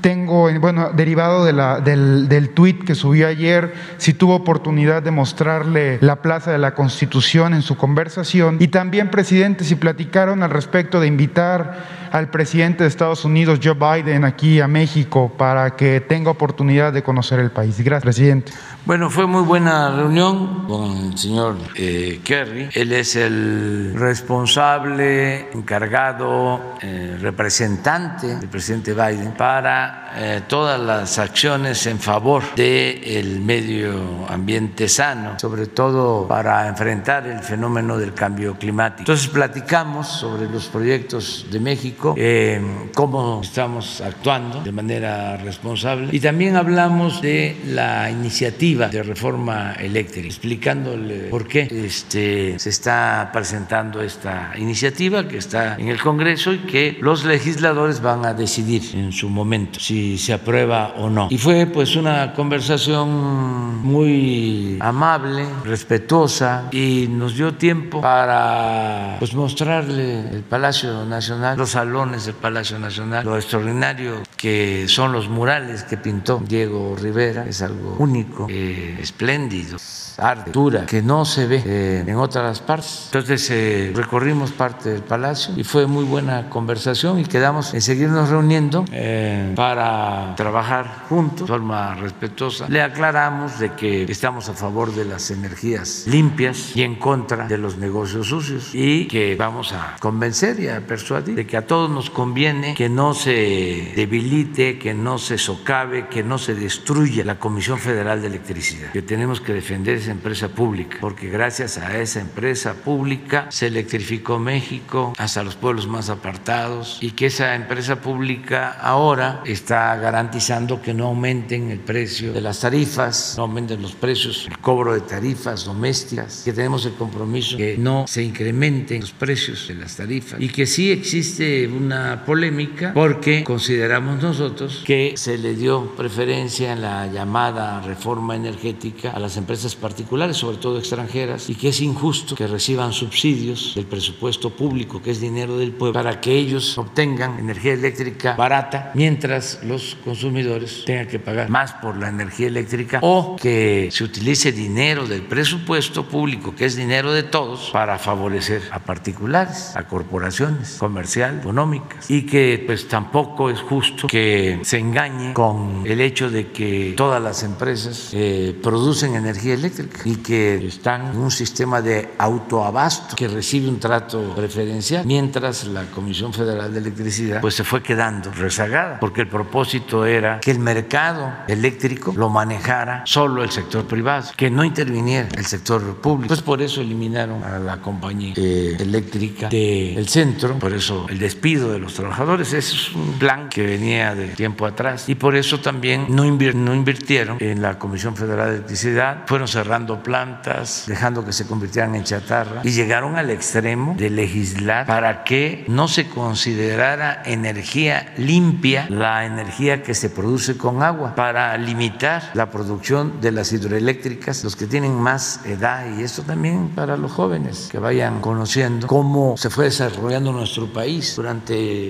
[0.00, 5.10] Tengo, bueno, derivado de la, del, del tuit que subió ayer, si tuvo oportunidad de
[5.10, 8.56] mostrarle la Plaza de la Constitución en su conversación.
[8.60, 13.74] Y también, presidente, si platicaron al respecto de invitar al presidente de Estados Unidos, Joe
[13.74, 17.80] Biden, aquí a México para que tenga oportunidad de conocer el país.
[17.80, 18.52] Gracias, presidente.
[18.86, 22.68] Bueno, fue muy buena reunión con el señor eh, Kerry.
[22.74, 31.86] Él es el responsable, encargado, eh, representante del presidente Biden para eh, todas las acciones
[31.86, 39.00] en favor del medio ambiente sano, sobre todo para enfrentar el fenómeno del cambio climático.
[39.00, 42.60] Entonces platicamos sobre los proyectos de México, eh,
[42.94, 50.26] cómo estamos actuando de manera responsable y también hablamos de la iniciativa de reforma eléctrica,
[50.26, 56.58] explicándole por qué este, se está presentando esta iniciativa que está en el Congreso y
[56.58, 61.28] que los legisladores van a decidir en su momento si se aprueba o no.
[61.30, 70.28] Y fue pues una conversación muy amable, respetuosa y nos dio tiempo para pues mostrarle
[70.30, 75.96] el Palacio Nacional, los salones del Palacio Nacional, lo extraordinario que son los murales que
[75.96, 79.78] pintó Diego Rivera, es algo único, eh, espléndido
[80.18, 83.04] arte, dura, que no se ve eh, en otras partes.
[83.06, 88.28] Entonces eh, recorrimos parte del palacio y fue muy buena conversación y quedamos en seguirnos
[88.28, 92.66] reuniendo eh, para trabajar juntos de forma respetuosa.
[92.68, 97.58] Le aclaramos de que estamos a favor de las energías limpias y en contra de
[97.58, 101.96] los negocios sucios y que vamos a convencer y a persuadir de que a todos
[101.96, 107.38] nos conviene que no se debilite, que no se socave, que no se destruya la
[107.38, 112.22] Comisión Federal de Electricidad, que tenemos que defender esa empresa pública, porque gracias a esa
[112.22, 118.70] empresa pública se electrificó México hasta los pueblos más apartados y que esa empresa pública
[118.80, 124.46] ahora está garantizando que no aumenten el precio de las tarifas, no aumenten los precios,
[124.48, 129.68] el cobro de tarifas domésticas, que tenemos el compromiso que no se incrementen los precios
[129.68, 135.54] de las tarifas y que sí existe una polémica porque consideramos nosotros que se le
[135.54, 141.54] dio preferencia en la llamada reforma energética a las empresas particulares, sobre todo extranjeras, y
[141.54, 146.20] que es injusto que reciban subsidios del presupuesto público, que es dinero del pueblo, para
[146.20, 152.08] que ellos obtengan energía eléctrica barata, mientras los consumidores tengan que pagar más por la
[152.08, 157.70] energía eléctrica, o que se utilice dinero del presupuesto público, que es dinero de todos,
[157.72, 164.58] para favorecer a particulares, a corporaciones comerciales, económicas, y que pues tampoco es justo que
[164.62, 170.16] se engañe con el hecho de que todas las empresas eh, producen energía eléctrica y
[170.16, 176.32] que están en un sistema de autoabasto que recibe un trato preferencial, mientras la Comisión
[176.32, 181.32] Federal de Electricidad pues se fue quedando rezagada, porque el propósito era que el mercado
[181.46, 186.28] eléctrico lo manejara solo el sector privado, que no interviniera el sector público.
[186.28, 191.72] Pues por eso eliminaron a la compañía eh, eléctrica del centro, por eso el despido
[191.72, 195.10] de los trabajadores, ese es un plan que venía de tiempo atrás.
[195.10, 199.46] Y por eso también no, invir- no invirtieron en la Comisión Federal de Electricidad, fueron
[199.46, 202.62] cerrando plantas, dejando que se convirtieran en chatarra.
[202.64, 209.82] Y llegaron al extremo de legislar para que no se considerara energía limpia la energía
[209.82, 214.94] que se produce con agua, para limitar la producción de las hidroeléctricas, los que tienen
[214.94, 215.84] más edad.
[215.98, 221.14] Y esto también para los jóvenes que vayan conociendo cómo se fue desarrollando nuestro país.
[221.16, 221.33] Durante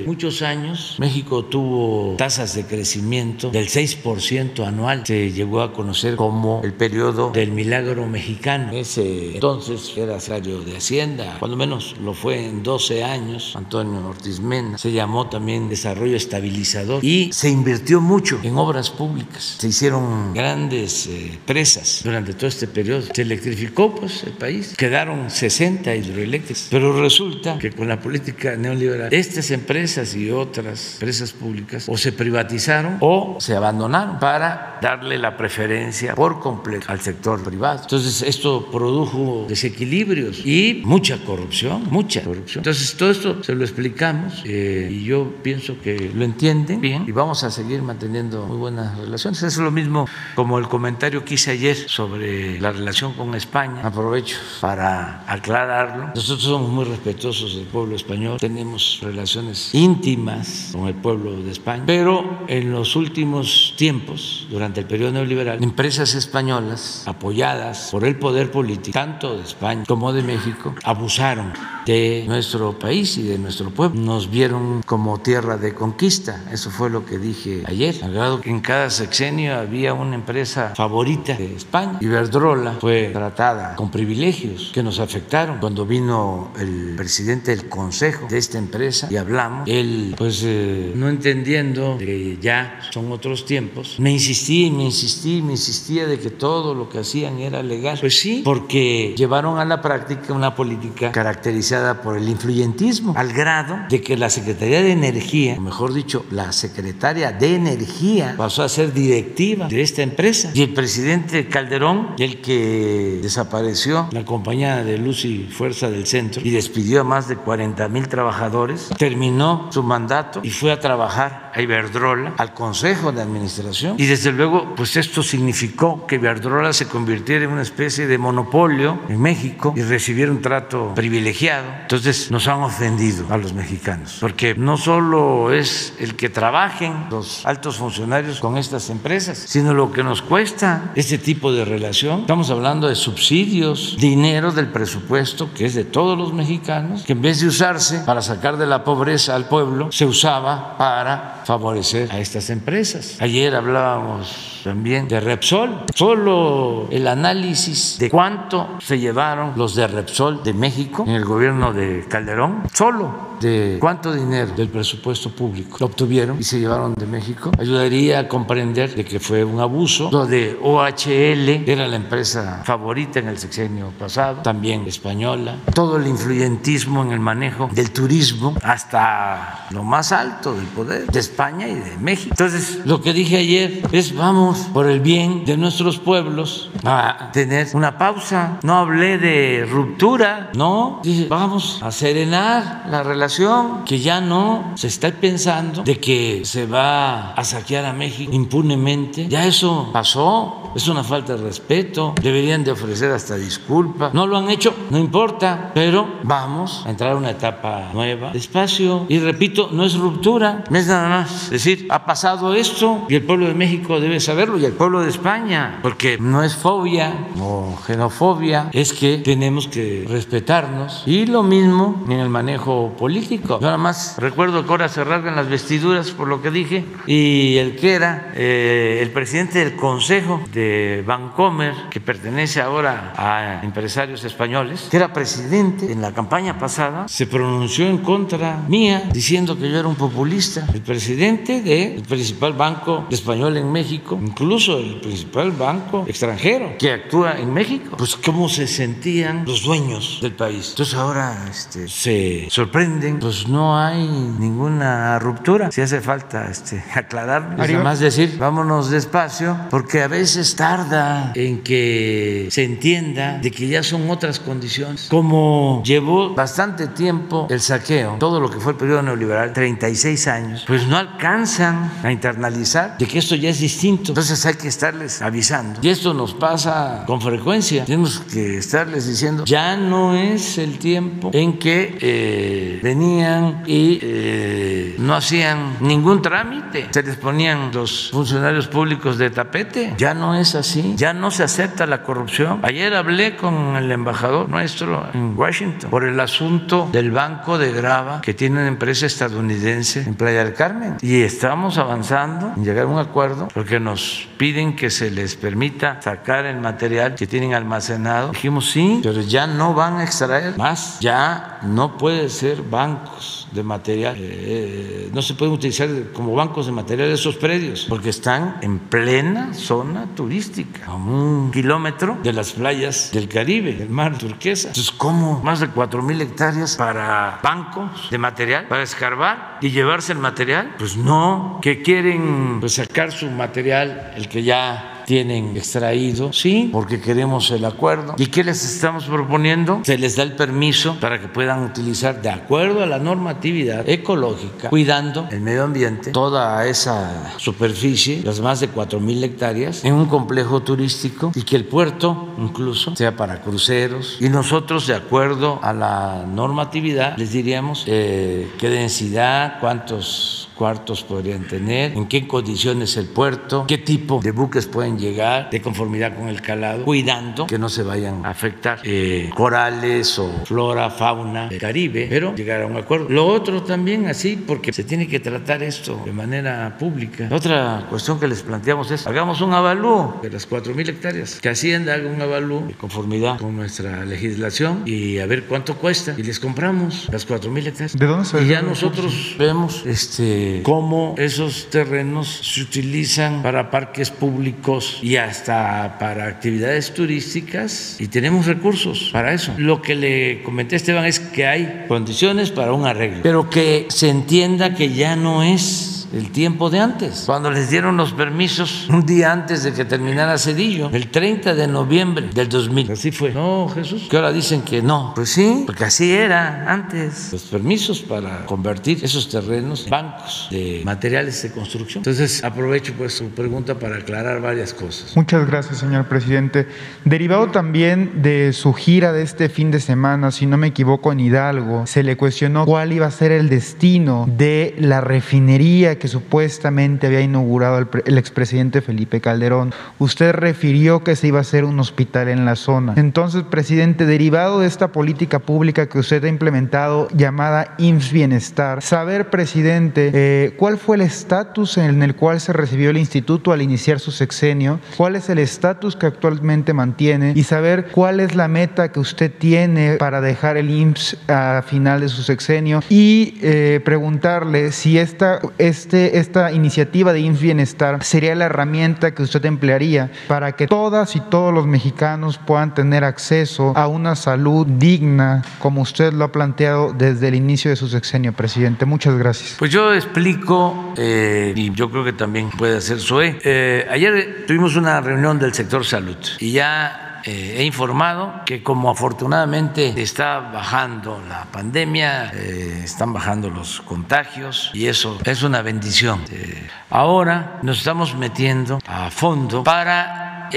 [0.07, 6.61] muchos años México tuvo tasas de crecimiento del 6% anual, se llegó a conocer como
[6.63, 8.73] el periodo del milagro mexicano.
[8.73, 14.41] Ese entonces era secretario de Hacienda, cuando menos lo fue en 12 años, Antonio Ortiz
[14.41, 14.79] Mena.
[14.79, 19.57] Se llamó también desarrollo estabilizador y se invirtió mucho en obras públicas.
[19.59, 23.03] Se hicieron grandes eh, presas durante todo este periodo.
[23.13, 24.75] Se electrificó pues el país.
[24.77, 26.69] Quedaron 60 hidroeléctricas.
[26.71, 32.13] Pero resulta que con la política neoliberal, estas empresas y otras empresas públicas o se
[32.13, 37.81] privatizaron o se abandonaron para darle la preferencia por completo al sector privado.
[37.83, 42.61] Entonces esto produjo desequilibrios y mucha corrupción, mucha corrupción.
[42.61, 47.11] Entonces todo esto se lo explicamos eh, y yo pienso que lo entienden bien y
[47.11, 49.43] vamos a seguir manteniendo muy buenas relaciones.
[49.43, 50.07] Es lo mismo
[50.37, 53.81] como el comentario que hice ayer sobre la relación con España.
[53.83, 56.13] Aprovecho para aclararlo.
[56.15, 59.24] Nosotros somos muy respetuosos del pueblo español, tenemos relaciones
[59.73, 65.63] íntimas con el pueblo de España, pero en los últimos tiempos, durante el periodo neoliberal,
[65.63, 71.53] empresas españolas apoyadas por el poder político, tanto de España como de México, abusaron
[71.87, 74.01] de nuestro país y de nuestro pueblo.
[74.01, 76.45] Nos vieron como tierra de conquista.
[76.51, 77.97] Eso fue lo que dije ayer.
[78.03, 81.99] Al grado que en cada sexenio había una empresa favorita de España.
[82.01, 85.59] Iberdrola fue tratada con privilegios que nos afectaron.
[85.59, 91.09] Cuando vino el presidente del consejo de esta empresa y hablamos, él, pues eh, no
[91.09, 96.75] entendiendo que ya son otros tiempos, me insistí, me insistí, me insistía de que todo
[96.75, 97.97] lo que hacían era legal.
[98.01, 103.79] Pues sí, porque llevaron a la práctica una política caracterizada por el influyentismo, al grado
[103.89, 108.69] de que la Secretaría de Energía, o mejor dicho, la secretaria de Energía, pasó a
[108.69, 110.51] ser directiva de esta empresa.
[110.55, 116.43] Y el presidente Calderón, el que desapareció la compañía de luz y fuerza del centro
[116.45, 121.44] y despidió a más de 40 mil trabajadores, terminó su mandato y fue a trabajar
[121.55, 123.97] a Iberdrola, al Consejo de Administración.
[123.99, 128.99] Y desde luego, pues esto significó que Iberdrola se convirtiera en una especie de monopolio
[129.09, 131.67] en México y recibiera un trato privilegiado.
[131.83, 137.47] Entonces nos han ofendido a los mexicanos, porque no solo es el que trabajen los
[137.47, 142.21] altos funcionarios con estas empresas, sino lo que nos cuesta este tipo de relación.
[142.21, 147.23] Estamos hablando de subsidios, dinero del presupuesto que es de todos los mexicanos, que en
[147.23, 152.19] vez de usarse para sacar de la pobreza al pueblo, se usaba para favorecer a
[152.19, 153.17] estas empresas.
[153.21, 155.85] Ayer hablábamos también de Repsol.
[155.95, 161.73] Solo el análisis de cuánto se llevaron los de Repsol de México en el gobierno
[161.73, 167.07] de Calderón, solo de cuánto dinero del presupuesto público lo obtuvieron y se llevaron de
[167.07, 170.09] México, ayudaría a comprender de que fue un abuso.
[170.11, 175.57] Lo de OHL era la empresa favorita en el sexenio pasado, también española.
[175.75, 181.21] Todo el influyentismo en el manejo del turismo hasta lo más alto del poder de
[181.35, 182.31] España y de México.
[182.31, 187.67] Entonces, lo que dije ayer es vamos por el bien de nuestros pueblos a tener
[187.75, 188.61] una pausa.
[188.63, 194.87] No hablé de ruptura, no, dije vamos a serenar la relación, que ya no se
[194.87, 199.27] está pensando de que se va a saquear a México impunemente.
[199.29, 204.13] Ya eso pasó, es una falta de respeto, deberían de ofrecer hasta disculpas.
[204.13, 209.07] No lo han hecho, no importa, pero vamos a entrar a una etapa nueva, despacio.
[209.09, 213.23] Y repito, no es ruptura, no es nada más decir, ha pasado esto y el
[213.23, 217.79] pueblo de México debe saberlo y el pueblo de España, porque no es fobia o
[217.87, 221.03] xenofobia, es que tenemos que respetarnos.
[221.07, 223.59] Y lo mismo en el manejo político.
[223.61, 227.57] Yo nada más recuerdo que ahora se rasgan las vestiduras por lo que dije y
[227.59, 230.64] el que era eh, el presidente del Consejo de
[231.07, 237.27] Bancomer, que pertenece ahora a empresarios españoles, que era presidente en la campaña pasada, se
[237.27, 240.67] pronunció en contra mía diciendo que yo era un populista.
[240.73, 247.39] El presidente del principal banco español en México, incluso el principal banco extranjero que actúa
[247.39, 250.71] en México, pues cómo se sentían los dueños del país.
[250.71, 255.71] Entonces ahora este, se sorprenden, pues no hay ninguna ruptura.
[255.71, 262.49] Si hace falta este, aclarar, además decir, vámonos despacio, porque a veces tarda en que
[262.51, 265.07] se entienda de que ya son otras condiciones.
[265.11, 270.65] Como llevó bastante tiempo el saqueo, todo lo que fue el periodo neoliberal, 36 años,
[270.67, 274.13] pues no alcanzan a internalizar de que esto ya es distinto.
[274.13, 275.81] Entonces hay que estarles avisando.
[275.83, 277.85] Y esto nos pasa con frecuencia.
[277.85, 284.97] Tenemos que estarles diciendo, ya no es el tiempo en que eh, venían y eh,
[284.99, 286.89] no hacían ningún trámite.
[286.91, 289.95] Se les ponían los funcionarios públicos de tapete.
[289.97, 290.95] Ya no es así.
[290.97, 292.61] Ya no se acepta la corrupción.
[292.63, 298.21] Ayer hablé con el embajador nuestro en Washington por el asunto del banco de grava
[298.21, 300.97] que tiene una empresa estadounidense en Playa del Carmen.
[301.01, 306.01] Y estamos avanzando en llegar a un acuerdo porque nos piden que se les permita
[306.03, 308.31] sacar el material que tienen almacenado.
[308.33, 310.99] Dijimos sí, pero ya no van a extraer más.
[311.01, 314.17] Ya no puede ser bancos de material.
[314.19, 319.55] Eh, no se pueden utilizar como bancos de material esos predios porque están en plena
[319.55, 324.69] zona turística, a un kilómetro de las playas del Caribe, del mar turquesa.
[324.69, 330.13] Entonces, ¿cómo más de cuatro mil hectáreas para bancos de material, para escarbar y llevarse
[330.13, 330.75] el material?
[330.79, 337.01] Pues no, que quieren pues, sacar su material, el que ya tienen extraído, sí, porque
[337.01, 338.15] queremos el acuerdo.
[338.19, 339.81] ¿Y qué les estamos proponiendo?
[339.85, 344.71] Se les da el permiso para que puedan utilizar de acuerdo a la normatividad ecológica,
[344.71, 350.63] cuidando el medio ambiente, toda esa superficie, las más de 4.000 hectáreas, en un complejo
[350.63, 354.19] turístico y que el puerto incluso sea para cruceros.
[354.21, 361.45] Y nosotros, de acuerdo a la normatividad, les diríamos eh, qué densidad, cuántos cuartos podrían
[361.47, 366.29] tener, en qué condiciones el puerto, qué tipo de buques pueden llegar de conformidad con
[366.29, 371.61] el calado, cuidando que no se vayan a afectar eh, corales o flora, fauna del
[371.61, 373.09] Caribe, pero llegar a un acuerdo.
[373.09, 377.29] Lo otro también así, porque se tiene que tratar esto de manera pública.
[377.31, 381.95] otra cuestión que les planteamos es, hagamos un avalúo de las 4.000 hectáreas, que Hacienda
[381.95, 386.39] haga un avalúo de conformidad con nuestra legislación y a ver cuánto cuesta y les
[386.39, 387.97] compramos las 4.000 hectáreas.
[387.97, 394.11] ¿De dónde se Y ya nosotros vemos este cómo esos terrenos se utilizan para parques
[394.11, 399.53] públicos y hasta para actividades turísticas y tenemos recursos para eso.
[399.59, 403.87] Lo que le comenté a Esteban es que hay condiciones para un arreglo, pero que
[403.89, 408.89] se entienda que ya no es el tiempo de antes, cuando les dieron los permisos
[408.89, 412.93] un día antes de que terminara Cedillo, el 30 de noviembre del 2000.
[412.93, 413.33] Así fue.
[413.33, 414.07] No, Jesús.
[414.09, 415.13] Que ahora dicen que no.
[415.15, 417.33] Pues sí, porque así era antes.
[417.33, 422.01] Los permisos para convertir esos terrenos en bancos de materiales de construcción.
[422.01, 425.17] Entonces, aprovecho pues su pregunta para aclarar varias cosas.
[425.17, 426.69] Muchas gracias, señor presidente.
[427.05, 431.21] Derivado también de su gira de este fin de semana, si no me equivoco, en
[431.21, 436.09] Hidalgo, se le cuestionó cuál iba a ser el destino de la refinería que que
[436.09, 439.73] supuestamente había inaugurado el, el, expresidente Felipe Calderón.
[439.99, 442.93] Usted refirió que se iba a hacer un hospital en la zona.
[442.99, 449.31] Entonces, presidente, derivado de esta política pública que usted ha implementado llamada IMSS Bienestar, saber,
[449.31, 453.99] presidente, eh, cuál fue el estatus en el cual se recibió el instituto al iniciar
[453.99, 458.93] su sexenio, cuál es el estatus que actualmente mantiene y saber cuál es la meta
[458.93, 464.71] que usted tiene para dejar el IMSS a final de su sexenio y eh, preguntarle
[464.71, 470.11] si esta, este este, esta iniciativa de IMSS Bienestar sería la herramienta que usted emplearía
[470.29, 475.83] para que todas y todos los mexicanos puedan tener acceso a una salud digna, como
[475.83, 478.87] usted lo ha planteado desde el inicio de su sexenio, presidente.
[478.87, 479.57] Muchas gracias.
[479.59, 483.39] Pues yo explico, eh, y yo creo que también puede hacer SOE.
[483.45, 488.91] Eh, ayer tuvimos una reunión del sector salud y ya eh, he informado que como
[488.91, 496.23] afortunadamente está bajando la pandemia, eh, están bajando los contagios y eso es una bendición.
[496.31, 500.51] Eh, ahora nos estamos metiendo a fondo para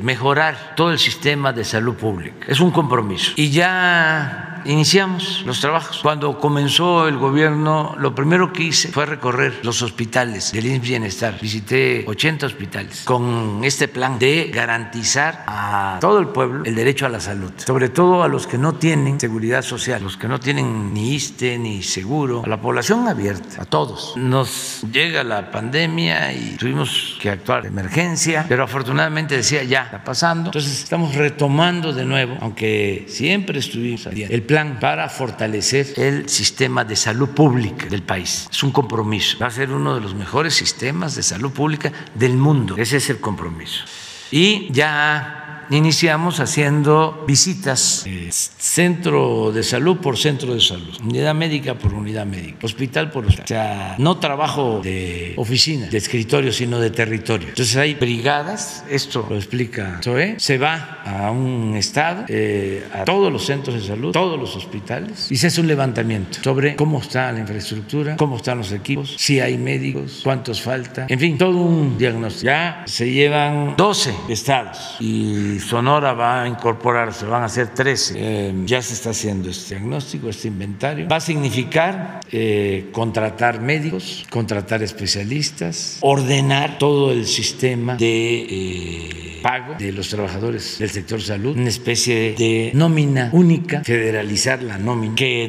[0.00, 2.46] mejorar todo el sistema de salud pública.
[2.48, 3.32] Es un compromiso.
[3.36, 6.00] Y ya iniciamos los trabajos.
[6.02, 11.38] Cuando comenzó el gobierno, lo primero que hice fue recorrer los hospitales del INS Bienestar.
[11.40, 17.08] Visité 80 hospitales con este plan de garantizar a todo el pueblo el derecho a
[17.08, 20.92] la salud, sobre todo a los que no tienen seguridad social, los que no tienen
[20.94, 24.16] ni ISTE ni seguro, a la población abierta, a todos.
[24.16, 30.04] Nos llega la pandemia y tuvimos que actuar de emergencia, pero afortunadamente decía ya está
[30.04, 30.48] pasando.
[30.48, 36.84] Entonces estamos retomando de nuevo, aunque siempre estuvimos el plan plan para fortalecer el sistema
[36.84, 38.46] de salud pública del país.
[38.48, 39.36] Es un compromiso.
[39.40, 42.76] Va a ser uno de los mejores sistemas de salud pública del mundo.
[42.78, 43.84] Ese es el compromiso.
[44.30, 51.74] Y ya iniciamos haciendo visitas, eh, centro de salud por centro de salud, unidad médica
[51.74, 53.44] por unidad médica, hospital por hospital.
[53.44, 57.48] O sea, no trabajo de oficina, de escritorio, sino de territorio.
[57.48, 63.32] Entonces hay brigadas, esto lo explica Zoe, se va a un estado, eh, a todos
[63.32, 67.32] los centros de salud, todos los hospitales, y se hace un levantamiento sobre cómo está
[67.32, 71.98] la infraestructura, cómo están los equipos, si hay médicos, cuántos falta, en fin, todo un
[71.98, 72.46] diagnóstico.
[72.46, 78.14] Ya se llevan 12 estados y Sonora va a incorporarse, van a ser 13.
[78.16, 81.08] Eh, ya se está haciendo este diagnóstico, este inventario.
[81.08, 89.74] Va a significar eh, contratar médicos, contratar especialistas, ordenar todo el sistema de eh, pago
[89.78, 95.48] de los trabajadores del sector salud, una especie de nómina única, federalizar la nómina, que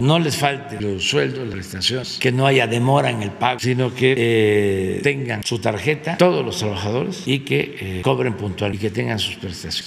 [0.00, 3.94] no les falte los sueldos, las prestaciones, que no haya demora en el pago, sino
[3.94, 9.36] que tengan su tarjeta todos los trabajadores y que cobren puntual y que tengan sus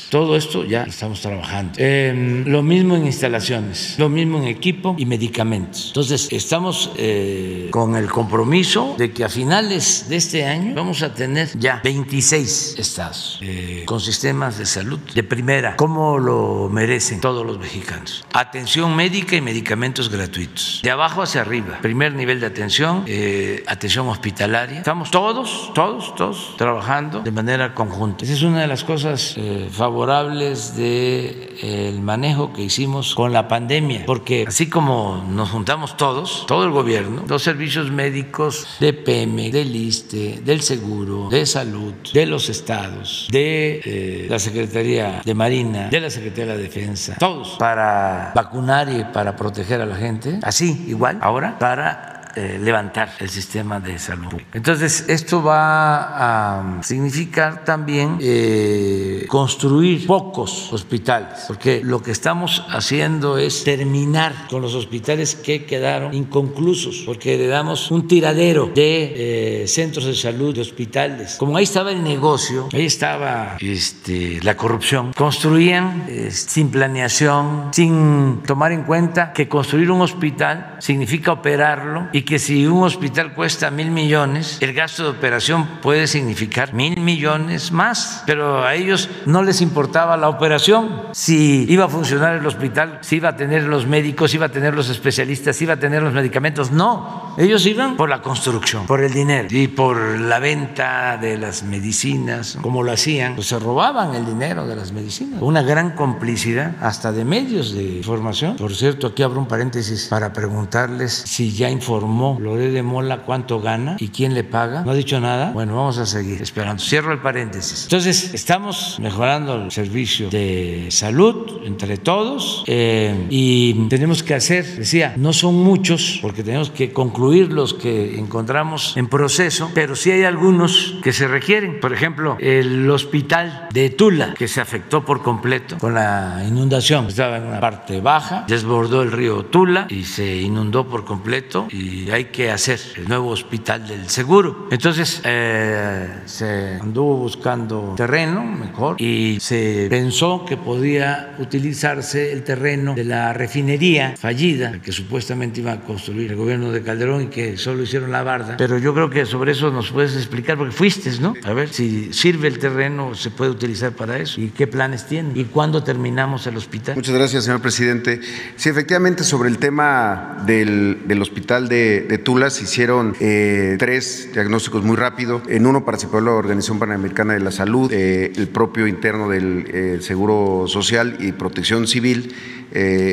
[0.09, 1.73] todo esto ya estamos trabajando.
[1.77, 5.87] Em, lo mismo en instalaciones, lo mismo en equipo y medicamentos.
[5.87, 11.13] Entonces, estamos eh, con el compromiso de que a finales de este año vamos a
[11.13, 13.39] tener ya 26 estados.
[13.41, 18.25] eh, con sistemas de salud de primera, como lo merecen todos los mexicanos.
[18.33, 20.81] Atención médica y medicamentos gratuitos.
[20.83, 21.79] De abajo hacia arriba.
[21.81, 24.79] Primer nivel de atención, eh, atención hospitalaria.
[24.79, 28.25] Estamos todos, todos, todos trabajando de manera conjunta.
[28.25, 33.47] Esa es una de las cosas eh, favorables del el manejo que hicimos con la
[33.47, 39.51] pandemia, porque así como nos juntamos todos, todo el gobierno, los servicios médicos de PEME,
[39.51, 45.89] del ISTE, del Seguro, de Salud, de los estados, de eh, la Secretaría de Marina,
[45.89, 50.39] de la Secretaría de la Defensa, todos para vacunar y para proteger a la gente,
[50.43, 54.41] así igual, ahora para eh, levantar el sistema de salud.
[54.53, 63.37] Entonces, esto va a significar también eh, construir pocos hospitales, porque lo que estamos haciendo
[63.37, 69.67] es terminar con los hospitales que quedaron inconclusos, porque le damos un tiradero de eh,
[69.67, 71.35] centros de salud, de hospitales.
[71.35, 78.71] Como ahí estaba el negocio, ahí estaba este, la corrupción, construían sin planeación, sin tomar
[78.71, 83.89] en cuenta que construir un hospital significa operarlo y que si un hospital cuesta mil
[83.89, 89.61] millones, el gasto de operación puede significar mil millones más, pero a ellos no les
[89.61, 94.29] importaba la operación, si iba a funcionar el hospital, si iba a tener los médicos,
[94.29, 97.97] si iba a tener los especialistas, si iba a tener los medicamentos, no, ellos iban
[97.97, 102.91] por la construcción, por el dinero y por la venta de las medicinas, como lo
[102.91, 107.73] hacían, pues se robaban el dinero de las medicinas, una gran complicidad hasta de medios
[107.73, 108.55] de información.
[108.55, 111.71] Por cierto, aquí abro un paréntesis para preguntarles si ya
[112.09, 114.81] informó Lore de Mola cuánto gana y quién le paga.
[114.83, 115.51] No ha dicho nada.
[115.51, 116.81] Bueno, vamos a seguir esperando.
[116.81, 117.83] Cierro el paréntesis.
[117.83, 125.13] Entonces, estamos mejorando el servicio de salud entre todos eh, y tenemos que hacer, decía,
[125.17, 130.23] no son muchos porque tenemos que concluir los que encontramos en proceso, pero sí hay
[130.23, 131.79] algunos que se requieren.
[131.79, 137.05] Por ejemplo, el hospital de Tula, que se afectó por completo con la inundación.
[137.07, 141.98] Estaba en una parte baja, desbordó el río Tula y se inundó por completo y
[142.11, 144.67] hay que hacer el nuevo hospital del seguro.
[144.71, 152.95] Entonces eh, se anduvo buscando terreno mejor y se pensó que podía utilizarse el terreno
[152.95, 157.57] de la refinería fallida que supuestamente iba a construir el gobierno de Calderón y que
[157.57, 158.57] solo hicieron la barda.
[158.57, 161.33] Pero yo creo que sobre eso nos puedes explicar porque fuiste, ¿no?
[161.43, 165.31] A ver si sirve el terreno, se puede utilizar para eso y qué planes tiene
[165.35, 166.95] y cuándo terminamos el hospital.
[166.95, 168.21] Muchas gracias, señor presidente.
[168.55, 174.29] Sí, efectivamente, sobre el tema del, del hospital de, de Tula se hicieron eh, tres
[174.33, 175.41] diagnósticos muy rápido.
[175.47, 179.97] En uno participó la Organización Panamericana de la Salud, eh, el propio interno del eh,
[180.01, 182.33] Seguro Social y Protección Civil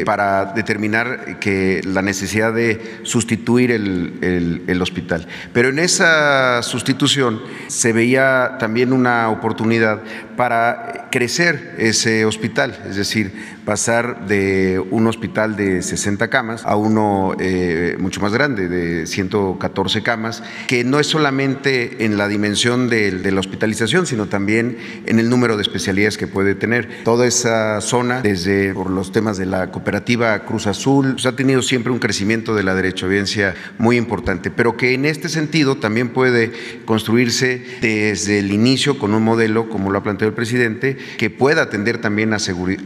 [0.05, 5.27] para determinar que la necesidad de sustituir el, el, hospital.
[5.55, 10.03] Pero en esa sustitución se veía también una oportunidad
[10.37, 17.35] para crecer ese hospital, es decir, pasar de un hospital de 60 camas a uno
[17.41, 23.11] eh, mucho más grande, de 114 camas, que no es solamente en la dimensión de,
[23.11, 27.03] de, la hospitalización, sino también en el número de especialidades que puede tener.
[27.05, 31.61] Toda esa zona, desde por los temas de la cooperativa Cruz Azul, pues, ha tenido
[31.61, 36.53] siempre un crecimiento de la derechohabiencia muy importante, pero que en este sentido también puede
[36.85, 41.63] construirse desde el inicio con un modelo, como lo ha planteado el presidente, que pueda
[41.63, 42.37] atender también a,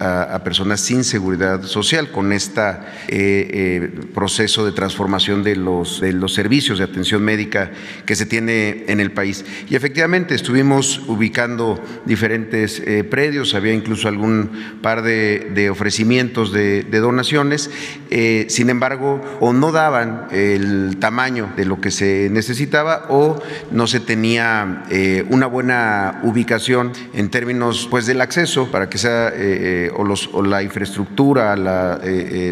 [0.00, 2.60] a, a personas sin seguridad social con este
[4.14, 7.70] proceso de transformación de los, de los servicios de atención médica
[8.06, 9.44] que se tiene en el país.
[9.68, 17.70] Y efectivamente estuvimos ubicando diferentes eh, predios, había incluso algún par de, ofrecimientos de, donaciones,
[18.48, 23.40] sin embargo, o no daban el tamaño de lo que se necesitaba o
[23.70, 24.84] no se tenía
[25.28, 29.32] una buena ubicación en términos pues del acceso para que sea
[29.96, 32.00] o, los, o la infraestructura, la,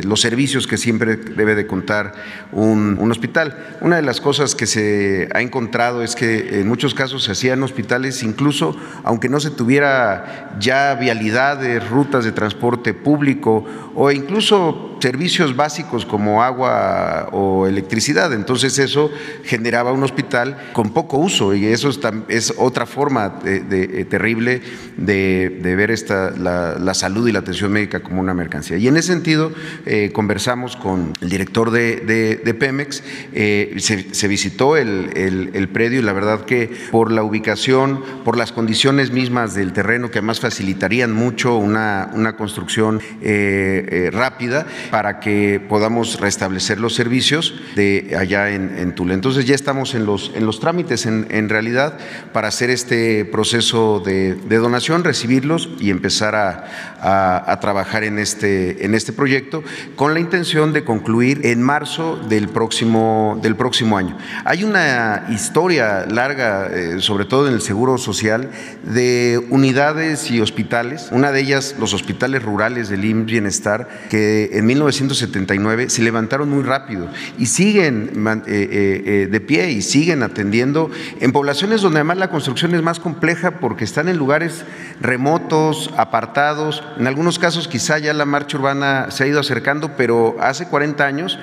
[0.04, 2.12] los servicios que siempre debe de contar
[2.52, 3.56] un, un hospital.
[3.80, 7.62] Una de las cosas que se ha encontrado es que en muchos casos se hacían
[7.62, 15.56] hospitales incluso aunque no se tuviera ya vialidades, rutas de transporte público o incluso servicios
[15.56, 18.32] básicos como agua o electricidad.
[18.32, 19.10] Entonces eso
[19.44, 21.90] generaba un hospital con poco uso y eso
[22.28, 24.62] es, otra forma de, de terrible
[24.98, 28.76] de, ver esta, la, la, salud y la atención médica como una mercancía.
[28.76, 29.52] Y en ese sentido
[29.86, 36.02] eh, conversamos con el director de, Pemex, eh, se, visitó el, el, el predio y
[36.02, 41.12] la verdad que por la ubicación, por las condiciones mismas del terreno que además facilitarían
[41.12, 48.92] mucho una, una construcción eh, rápida, para que podamos restablecer los servicios de allá en,
[48.94, 49.14] Tula.
[49.14, 51.98] Entonces ya estamos en los, en los trámites en, realidad
[52.32, 59.12] para hacer este proceso de, donación, recibirlos y empezar a, trabajar en este, en este
[59.12, 59.62] proyecto
[59.96, 64.16] con la intención de concluir en marzo del próximo, del próximo año.
[64.44, 68.50] Hay una historia larga, eh, sobre todo en el Seguro Social,
[68.84, 71.08] de unidades y hospitales.
[71.12, 76.62] Una de ellas, los hospitales rurales del IMSS Bienestar, que en 1979 se levantaron muy
[76.62, 77.08] rápido
[77.38, 78.12] y siguen
[78.46, 83.00] eh, eh, de pie y siguen atendiendo en poblaciones donde además la construcción es más
[83.00, 84.64] compleja porque están en lugares
[85.00, 86.82] remotos, apartados.
[86.98, 91.04] En algunos casos quizá ya la marcha urbana se ha ido acercando, pero hace 40
[91.04, 91.38] años,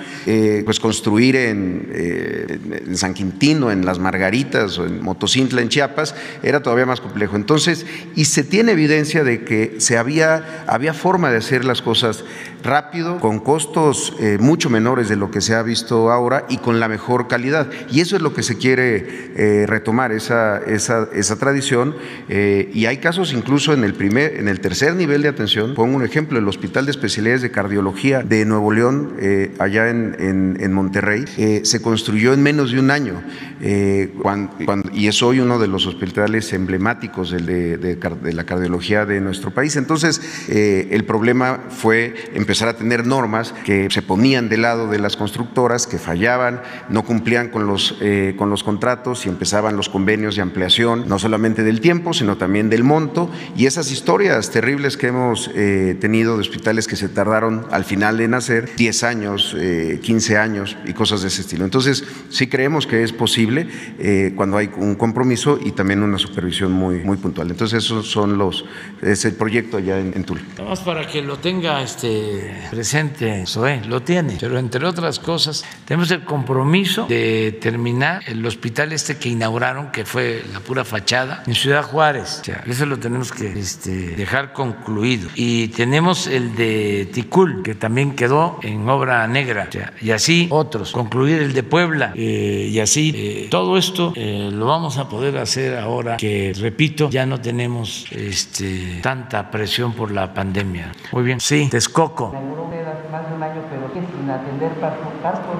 [0.65, 6.61] pues construir en, en San Quintino, en Las Margaritas o en Motocintla, en Chiapas, era
[6.61, 7.35] todavía más complejo.
[7.35, 12.23] Entonces, y se tiene evidencia de que se había, había forma de hacer las cosas
[12.65, 16.79] rápido, con costos eh, mucho menores de lo que se ha visto ahora y con
[16.79, 17.69] la mejor calidad.
[17.89, 21.95] Y eso es lo que se quiere eh, retomar, esa, esa, tradición.
[22.27, 25.73] Eh, y hay casos incluso en el, primer, en el tercer nivel de atención.
[25.75, 29.15] Pongo un ejemplo, el Hospital de Especialidades de Cardiología de Nuevo León,
[29.59, 30.15] allá en,
[30.59, 31.25] en, Monterrey,
[31.63, 33.21] se construyó en menos de un año.
[34.93, 39.75] Y es hoy uno de los hospitales emblemáticos de, de la cardiología de nuestro país.
[39.75, 44.97] Entonces, el problema fue empezar empezar a tener normas que se ponían del lado de
[44.97, 49.89] las constructoras, que fallaban, no cumplían con los, eh, con los contratos y empezaban los
[49.89, 53.29] convenios de ampliación, no solamente del tiempo, sino también del monto.
[53.57, 58.21] Y esas historias terribles que hemos eh, tenido de hospitales que se tardaron al final
[58.21, 59.57] en hacer 10 años,
[60.01, 61.65] 15 eh, años y cosas de ese estilo.
[61.65, 63.54] Entonces, sí creemos que es posible
[64.35, 67.49] cuando hay un compromiso y también una supervisión muy, muy puntual.
[67.49, 68.65] Entonces, esos son los,
[69.01, 70.41] es el proyecto allá en, en Tula.
[70.57, 76.11] Vamos para que lo tenga este presente Zoé, lo tiene, pero entre otras cosas tenemos
[76.11, 81.55] el compromiso de terminar el hospital este que inauguraron, que fue la pura fachada, en
[81.55, 82.41] Ciudad Juárez.
[82.65, 85.29] eso lo tenemos que este, dejar concluido.
[85.35, 89.69] Y tenemos el de Ticul, que también quedó en obra negra,
[90.01, 94.65] y así otros, concluir el de Puebla, eh, y así eh, todo esto eh, lo
[94.65, 100.33] vamos a poder hacer ahora que, repito, ya no tenemos este, tanta presión por la
[100.33, 100.91] pandemia.
[101.11, 102.33] Muy bien, sí, Texcoco
[103.11, 104.71] más de un año, pero sin atender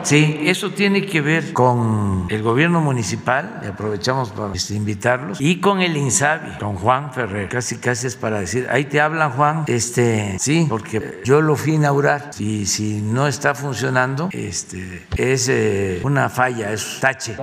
[0.04, 5.60] Sí, eso tiene que ver con el gobierno municipal, y aprovechamos para este, invitarlos, y
[5.60, 7.50] con el INSABI, con Juan Ferrer.
[7.50, 11.74] Casi, casi es para decir, ahí te hablan, Juan, este, sí, porque yo lo fui
[11.74, 17.36] a inaugurar, y si no está funcionando, este, es eh, una falla, es tache.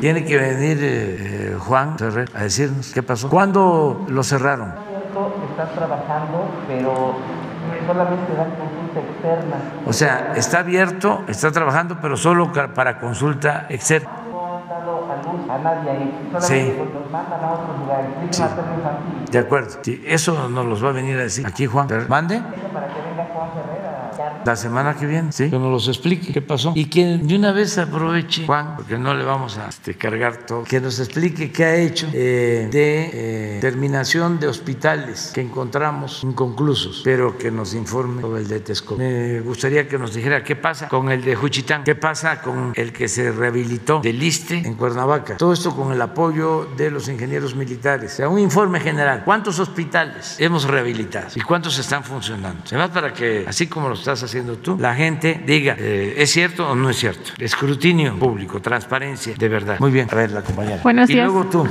[0.00, 3.28] Tiene que venir eh, Juan Ferrer a decirnos qué pasó.
[3.28, 4.72] ¿Cuándo lo cerraron?
[5.50, 7.14] Está trabajando, pero
[7.86, 9.56] solamente dan consulta externa.
[9.86, 14.10] O sea, está abierto, está trabajando, pero solo para consulta externa.
[14.30, 15.06] No han dado
[15.48, 16.90] a nadie ahí, solamente sí.
[16.94, 18.10] los mandan a otros lugares.
[18.30, 18.42] Sí.
[19.30, 21.88] De acuerdo, sí, eso nos los va a venir a decir aquí Juan.
[22.08, 22.40] ¿Mande?
[22.72, 23.81] Para que venga Juan Ferrer
[24.44, 25.50] la semana que viene, ¿sí?
[25.50, 26.72] Que nos los explique qué pasó.
[26.74, 30.64] Y que de una vez aproveche, Juan, porque no le vamos a este, cargar todo,
[30.64, 37.02] que nos explique qué ha hecho eh, de eh, terminación de hospitales que encontramos inconclusos,
[37.04, 38.98] pero que nos informe sobre el de Texcoco.
[38.98, 42.92] Me gustaría que nos dijera qué pasa con el de Juchitán, qué pasa con el
[42.92, 45.36] que se rehabilitó del ISTE en Cuernavaca.
[45.36, 48.14] Todo esto con el apoyo de los ingenieros militares.
[48.14, 49.22] O sea, un informe general.
[49.24, 52.62] ¿Cuántos hospitales hemos rehabilitado y cuántos están funcionando?
[52.66, 56.68] Además, para que, así como lo estás haciendo tú, la gente diga, eh, ¿es cierto
[56.68, 57.30] o no es cierto?
[57.38, 59.78] Escrutinio público, transparencia, de verdad.
[59.78, 60.80] Muy bien, a ver, la compañera.
[60.82, 61.26] Buenos días.
[61.26, 61.68] luego tú.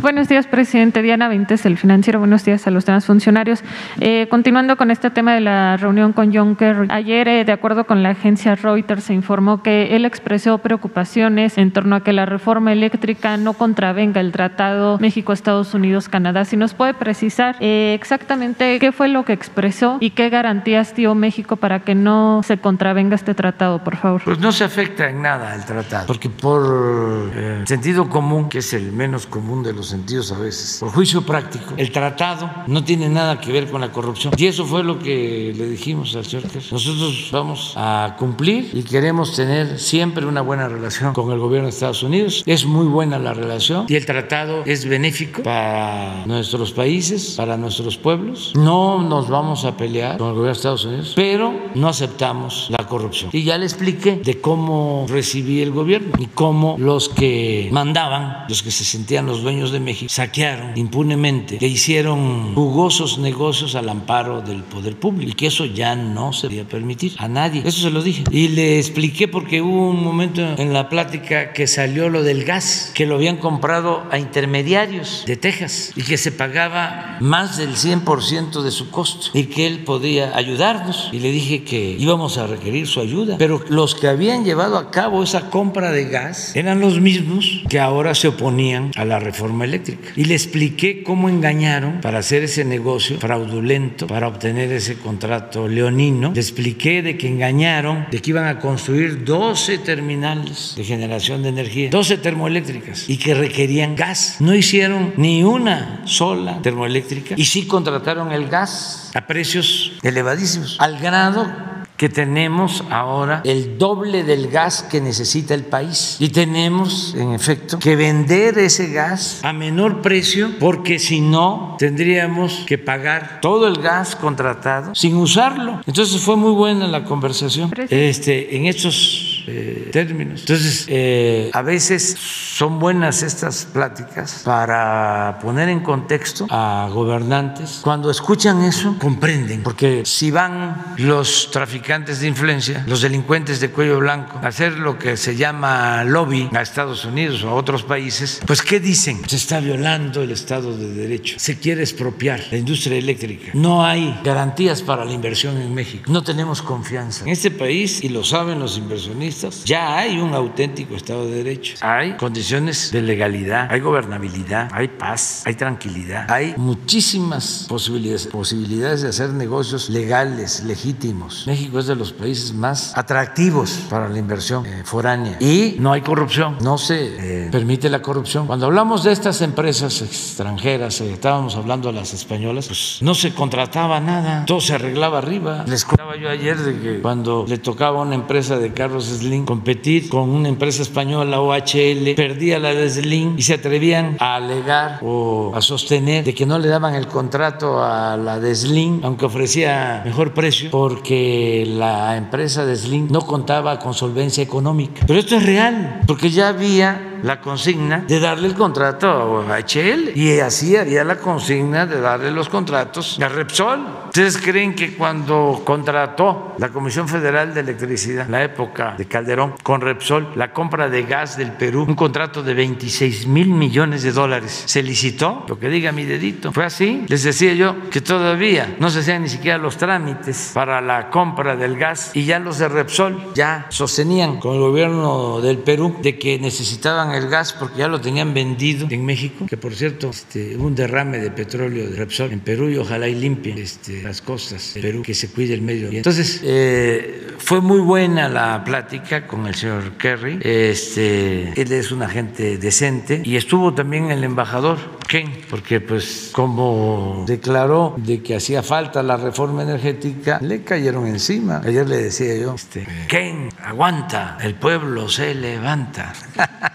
[0.00, 1.02] Buenos días, presidente.
[1.02, 2.18] Diana Vintes, el financiero.
[2.18, 3.62] Buenos días a los demás funcionarios.
[4.00, 6.88] Eh, continuando con este tema de la reunión con John Kerry.
[6.90, 11.70] Ayer, eh, de acuerdo con la agencia Reuters, se informó que él expresó preocupaciones en
[11.70, 16.44] torno a que la reforma eléctrica no contravenga el Tratado México-Estados Unidos-Canadá.
[16.44, 21.56] Si nos puede precisar exactamente qué fue lo que expresó y qué garantías dio México
[21.56, 24.22] para que no se contravenga este tratado, por favor?
[24.24, 28.72] Pues no se afecta en nada el tratado, porque por eh, sentido común, que es
[28.72, 33.08] el menos común de los sentidos a veces, por juicio práctico, el tratado no tiene
[33.08, 34.34] nada que ver con la corrupción.
[34.36, 36.62] Y eso fue lo que le dijimos al señor Kerr.
[36.70, 41.70] Nosotros vamos a cumplir y queremos tener siempre una buena relación con el gobierno de
[41.70, 42.42] Estados Unidos.
[42.46, 47.96] Es muy buena la relación y el tratado es benéfico para nuestros países, para nuestros
[47.96, 48.52] pueblos.
[48.54, 52.83] No nos vamos a pelear con el gobierno de Estados Unidos, pero no aceptamos la
[52.86, 53.30] corrupción.
[53.32, 58.62] Y ya le expliqué de cómo recibí el gobierno y cómo los que mandaban, los
[58.62, 64.40] que se sentían los dueños de México, saquearon impunemente, que hicieron jugosos negocios al amparo
[64.40, 67.62] del poder público y que eso ya no se podía permitir a nadie.
[67.64, 68.24] Eso se lo dije.
[68.30, 72.92] Y le expliqué porque hubo un momento en la plática que salió lo del gas,
[72.94, 78.62] que lo habían comprado a intermediarios de Texas y que se pagaba más del 100%
[78.62, 81.08] de su costo y que él podía ayudarnos.
[81.12, 83.36] Y le dije que íbamos a requerir su ayuda.
[83.38, 87.80] Pero los que habían llevado a cabo esa compra de gas eran los mismos que
[87.80, 90.10] ahora se oponían a la reforma eléctrica.
[90.16, 96.32] Y le expliqué cómo engañaron para hacer ese negocio fraudulento, para obtener ese contrato leonino.
[96.34, 101.48] Le expliqué de que engañaron, de que iban a construir 12 terminales de generación de
[101.50, 104.36] energía, 12 termoeléctricas y que requerían gas.
[104.40, 110.98] No hicieron ni una sola termoeléctrica y sí contrataron el gas a precios elevadísimos, al
[110.98, 116.16] grado que tenemos ahora el doble del gas que necesita el país.
[116.18, 122.64] Y tenemos en efecto que vender ese gas a menor precio porque si no tendríamos
[122.66, 125.80] que pagar todo el gas contratado sin usarlo.
[125.86, 127.70] Entonces fue muy buena la conversación.
[127.90, 130.40] Este, en estos eh, términos.
[130.40, 137.80] Entonces, eh, a veces son buenas estas pláticas para poner en contexto a gobernantes.
[137.82, 143.98] Cuando escuchan eso, comprenden, porque si van los traficantes de influencia, los delincuentes de cuello
[143.98, 148.40] blanco, a hacer lo que se llama lobby a Estados Unidos o a otros países,
[148.46, 149.20] pues ¿qué dicen?
[149.28, 154.18] Se está violando el Estado de Derecho, se quiere expropiar la industria eléctrica, no hay
[154.24, 157.24] garantías para la inversión en México, no tenemos confianza.
[157.24, 159.33] En este país, y lo saben los inversionistas,
[159.64, 165.42] ya hay un auténtico Estado de Derecho, hay condiciones de legalidad, hay gobernabilidad, hay paz,
[165.46, 171.44] hay tranquilidad, hay muchísimas posibilidades, posibilidades de hacer negocios legales, legítimos.
[171.46, 176.00] México es de los países más atractivos para la inversión eh, foránea y no hay
[176.00, 178.46] corrupción, no se eh, permite la corrupción.
[178.46, 183.34] Cuando hablamos de estas empresas extranjeras, eh, estábamos hablando de las españolas, pues no se
[183.34, 185.64] contrataba nada, todo se arreglaba arriba.
[185.66, 189.46] Les contaba yo ayer de que cuando le tocaba a una empresa de Carlos Slim
[189.46, 194.98] competir con una empresa española OHL, perdía la de Slim y se atrevían a alegar
[195.02, 199.24] o a sostener de que no le daban el contrato a la de Slim, aunque
[199.24, 205.04] ofrecía mejor precio, porque la empresa de Slim no contaba con solvencia económica.
[205.06, 210.10] Pero esto es real, porque ya había la consigna de darle el contrato a HL
[210.14, 214.04] y así había la consigna de darle los contratos a Repsol.
[214.04, 219.80] ¿Ustedes creen que cuando contrató la Comisión Federal de Electricidad, la época de Calderón, con
[219.80, 224.64] Repsol, la compra de gas del Perú, un contrato de 26 mil millones de dólares,
[224.66, 225.44] se licitó?
[225.48, 226.52] Lo que diga mi dedito.
[226.52, 227.06] Fue así.
[227.08, 231.56] Les decía yo que todavía no se hacían ni siquiera los trámites para la compra
[231.56, 236.18] del gas y ya los de Repsol ya sostenían con el gobierno del Perú de
[236.18, 240.56] que necesitaban el gas porque ya lo tenían vendido en México, que por cierto este,
[240.56, 244.74] un derrame de petróleo de Repsol en Perú y ojalá y limpien este, las costas
[244.74, 246.08] de Perú, que se cuide el medio ambiente.
[246.08, 250.38] Entonces, eh, fue muy buena la plática con el señor Kerry.
[250.42, 257.24] Este, él es un agente decente y estuvo también el embajador Ken, porque pues como
[257.26, 261.60] declaró de que hacía falta la reforma energética, le cayeron encima.
[261.64, 266.12] Ayer le decía yo, este, Ken, aguanta, el pueblo se levanta.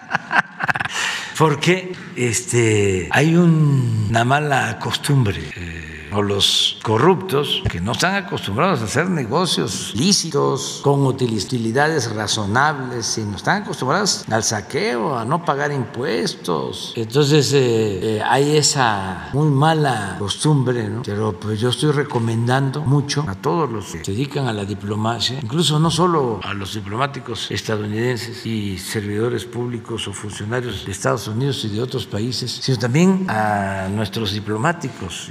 [1.38, 5.42] Porque este, hay una mala costumbre.
[5.56, 13.06] eh, o los corruptos que no están acostumbrados a hacer negocios lícitos con utilidades razonables,
[13.06, 16.94] sino están acostumbrados al saqueo, a no pagar impuestos.
[16.96, 21.02] Entonces eh, eh, hay esa muy mala costumbre, ¿no?
[21.04, 25.40] Pero pues yo estoy recomendando mucho a todos los que se dedican a la diplomacia,
[25.42, 31.64] incluso no solo a los diplomáticos estadounidenses y servidores públicos o funcionarios de Estados Unidos
[31.66, 35.30] y de otros países, sino también a nuestros diplomáticos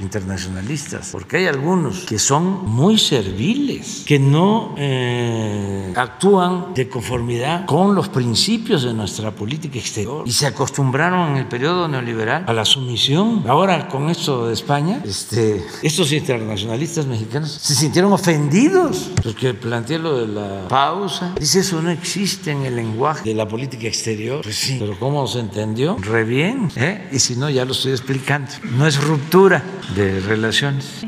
[0.69, 7.95] internacionalistas porque hay algunos que son muy serviles, que no eh, actúan de conformidad con
[7.95, 12.65] los principios de nuestra política exterior y se acostumbraron en el periodo neoliberal a la
[12.65, 13.45] sumisión.
[13.49, 20.19] Ahora con esto de España, este, estos internacionalistas mexicanos se sintieron ofendidos porque planteé lo
[20.19, 21.35] de la pausa.
[21.39, 24.43] Dice eso no existe en el lenguaje de la política exterior.
[24.43, 25.97] Pues sí, pero ¿cómo se entendió?
[26.01, 27.09] Re bien, ¿eh?
[27.13, 28.51] Y si no, ya lo estoy explicando.
[28.77, 29.63] No es ruptura
[29.95, 30.58] de relación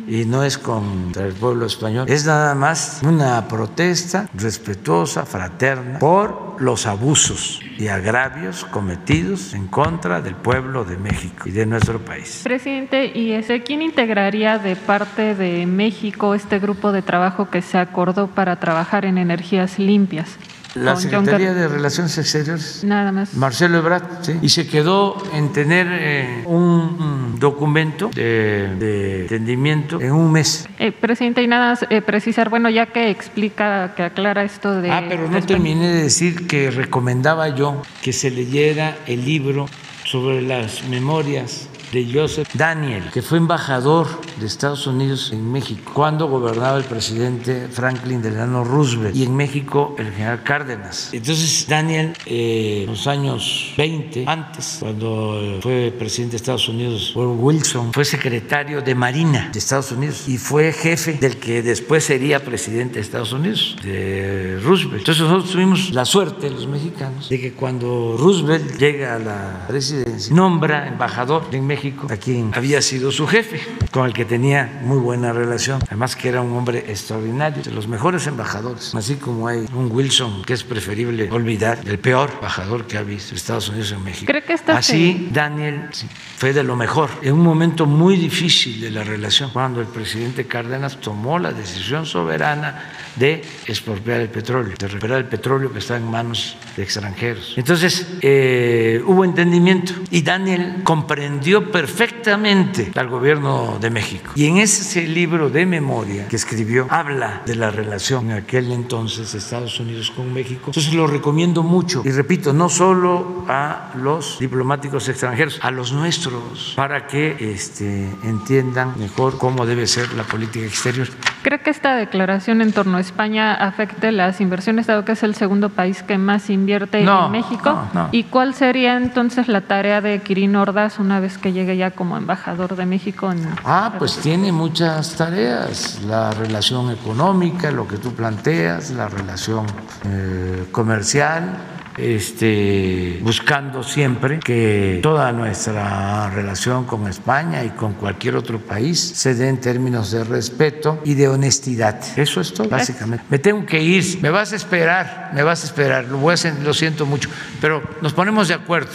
[0.06, 6.60] y no es contra el pueblo español, es nada más una protesta respetuosa, fraterna, por
[6.60, 12.42] los abusos y agravios cometidos en contra del pueblo de México y de nuestro país.
[12.44, 17.78] Presidente, ¿y ese, quién integraría de parte de México este grupo de trabajo que se
[17.78, 20.36] acordó para trabajar en energías limpias?
[20.74, 22.84] La Secretaría de Relaciones Exteriores.
[22.84, 23.34] Nada más.
[23.34, 24.38] Marcelo Ebrard, sí.
[24.42, 30.68] Y se quedó en tener eh, un documento de, de entendimiento en un mes.
[30.78, 34.90] Eh, presidente, y nada más eh, precisar, bueno, ya que explica, que aclara esto de...
[34.90, 39.66] Ah, pero no terminé de decir que recomendaba yo que se leyera el libro
[40.04, 44.06] sobre las memorias de Joseph Daniel, que fue embajador
[44.38, 49.94] de Estados Unidos en México cuando gobernaba el presidente Franklin Delano Roosevelt y en México
[49.98, 51.10] el general Cárdenas.
[51.12, 57.92] Entonces Daniel, eh, en los años 20, antes, cuando fue presidente de Estados Unidos, Wilson,
[57.92, 62.94] fue secretario de Marina de Estados Unidos y fue jefe del que después sería presidente
[62.94, 65.00] de Estados Unidos, de Roosevelt.
[65.00, 70.34] Entonces nosotros tuvimos la suerte, los mexicanos, de que cuando Roosevelt llega a la presidencia,
[70.34, 73.60] nombra embajador en México a quien había sido su jefe,
[73.90, 75.80] con el que tenía muy buena relación.
[75.86, 78.94] Además que era un hombre extraordinario, de los mejores embajadores.
[78.94, 83.34] Así como hay un Wilson que es preferible olvidar, el peor embajador que ha visto
[83.34, 84.26] Estados Unidos en México.
[84.30, 86.06] ¿Cree que esta Así Daniel sí,
[86.36, 90.46] fue de lo mejor, en un momento muy difícil de la relación, cuando el presidente
[90.46, 95.96] Cárdenas tomó la decisión soberana de expropiar el petróleo, de recuperar el petróleo que está
[95.96, 97.54] en manos de extranjeros.
[97.56, 104.32] Entonces, eh, hubo entendimiento y Daniel comprendió perfectamente al gobierno de México.
[104.34, 109.32] Y en ese libro de memoria que escribió, habla de la relación en aquel entonces
[109.32, 110.64] de Estados Unidos con México.
[110.66, 112.02] Entonces lo recomiendo mucho.
[112.04, 118.98] Y repito, no solo a los diplomáticos extranjeros, a los nuestros, para que este, entiendan
[118.98, 121.08] mejor cómo debe ser la política exterior.
[121.42, 125.68] ¿Cree que esta declaración en torno España afecte las inversiones, dado que es el segundo
[125.70, 127.70] país que más invierte No, en México?
[127.94, 128.08] no, no.
[128.12, 132.16] ¿Y cuál sería entonces la tarea de Quirino Ordaz una vez que llegue ya como
[132.16, 133.30] embajador de México?
[133.32, 133.46] En...
[133.64, 139.66] Ah, pues tiene muchas tareas, la relación económica, lo que tú planteas, la relación
[140.04, 141.56] eh, comercial,
[141.96, 149.34] este, buscando siempre que toda nuestra relación con España y con cualquier otro país se
[149.34, 152.00] dé en términos de respeto y de honestidad.
[152.16, 153.24] Eso es todo, básicamente.
[153.28, 156.50] Me tengo que ir, me vas a esperar, me vas a esperar, lo, voy a
[156.62, 157.28] lo siento mucho,
[157.60, 158.90] pero nos ponemos de acuerdo.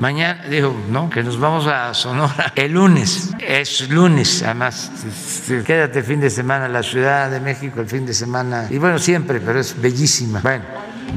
[0.00, 3.34] Mañana, dijo, no, que nos vamos a Sonora el lunes.
[3.38, 4.90] Es lunes, además.
[5.06, 8.66] este, Quédate fin de semana en la Ciudad de México, el fin de semana.
[8.70, 10.40] Y bueno, siempre, pero es bellísima.
[10.40, 10.64] Bueno,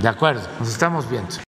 [0.02, 1.36] de acuerdo, nos estamos viendo.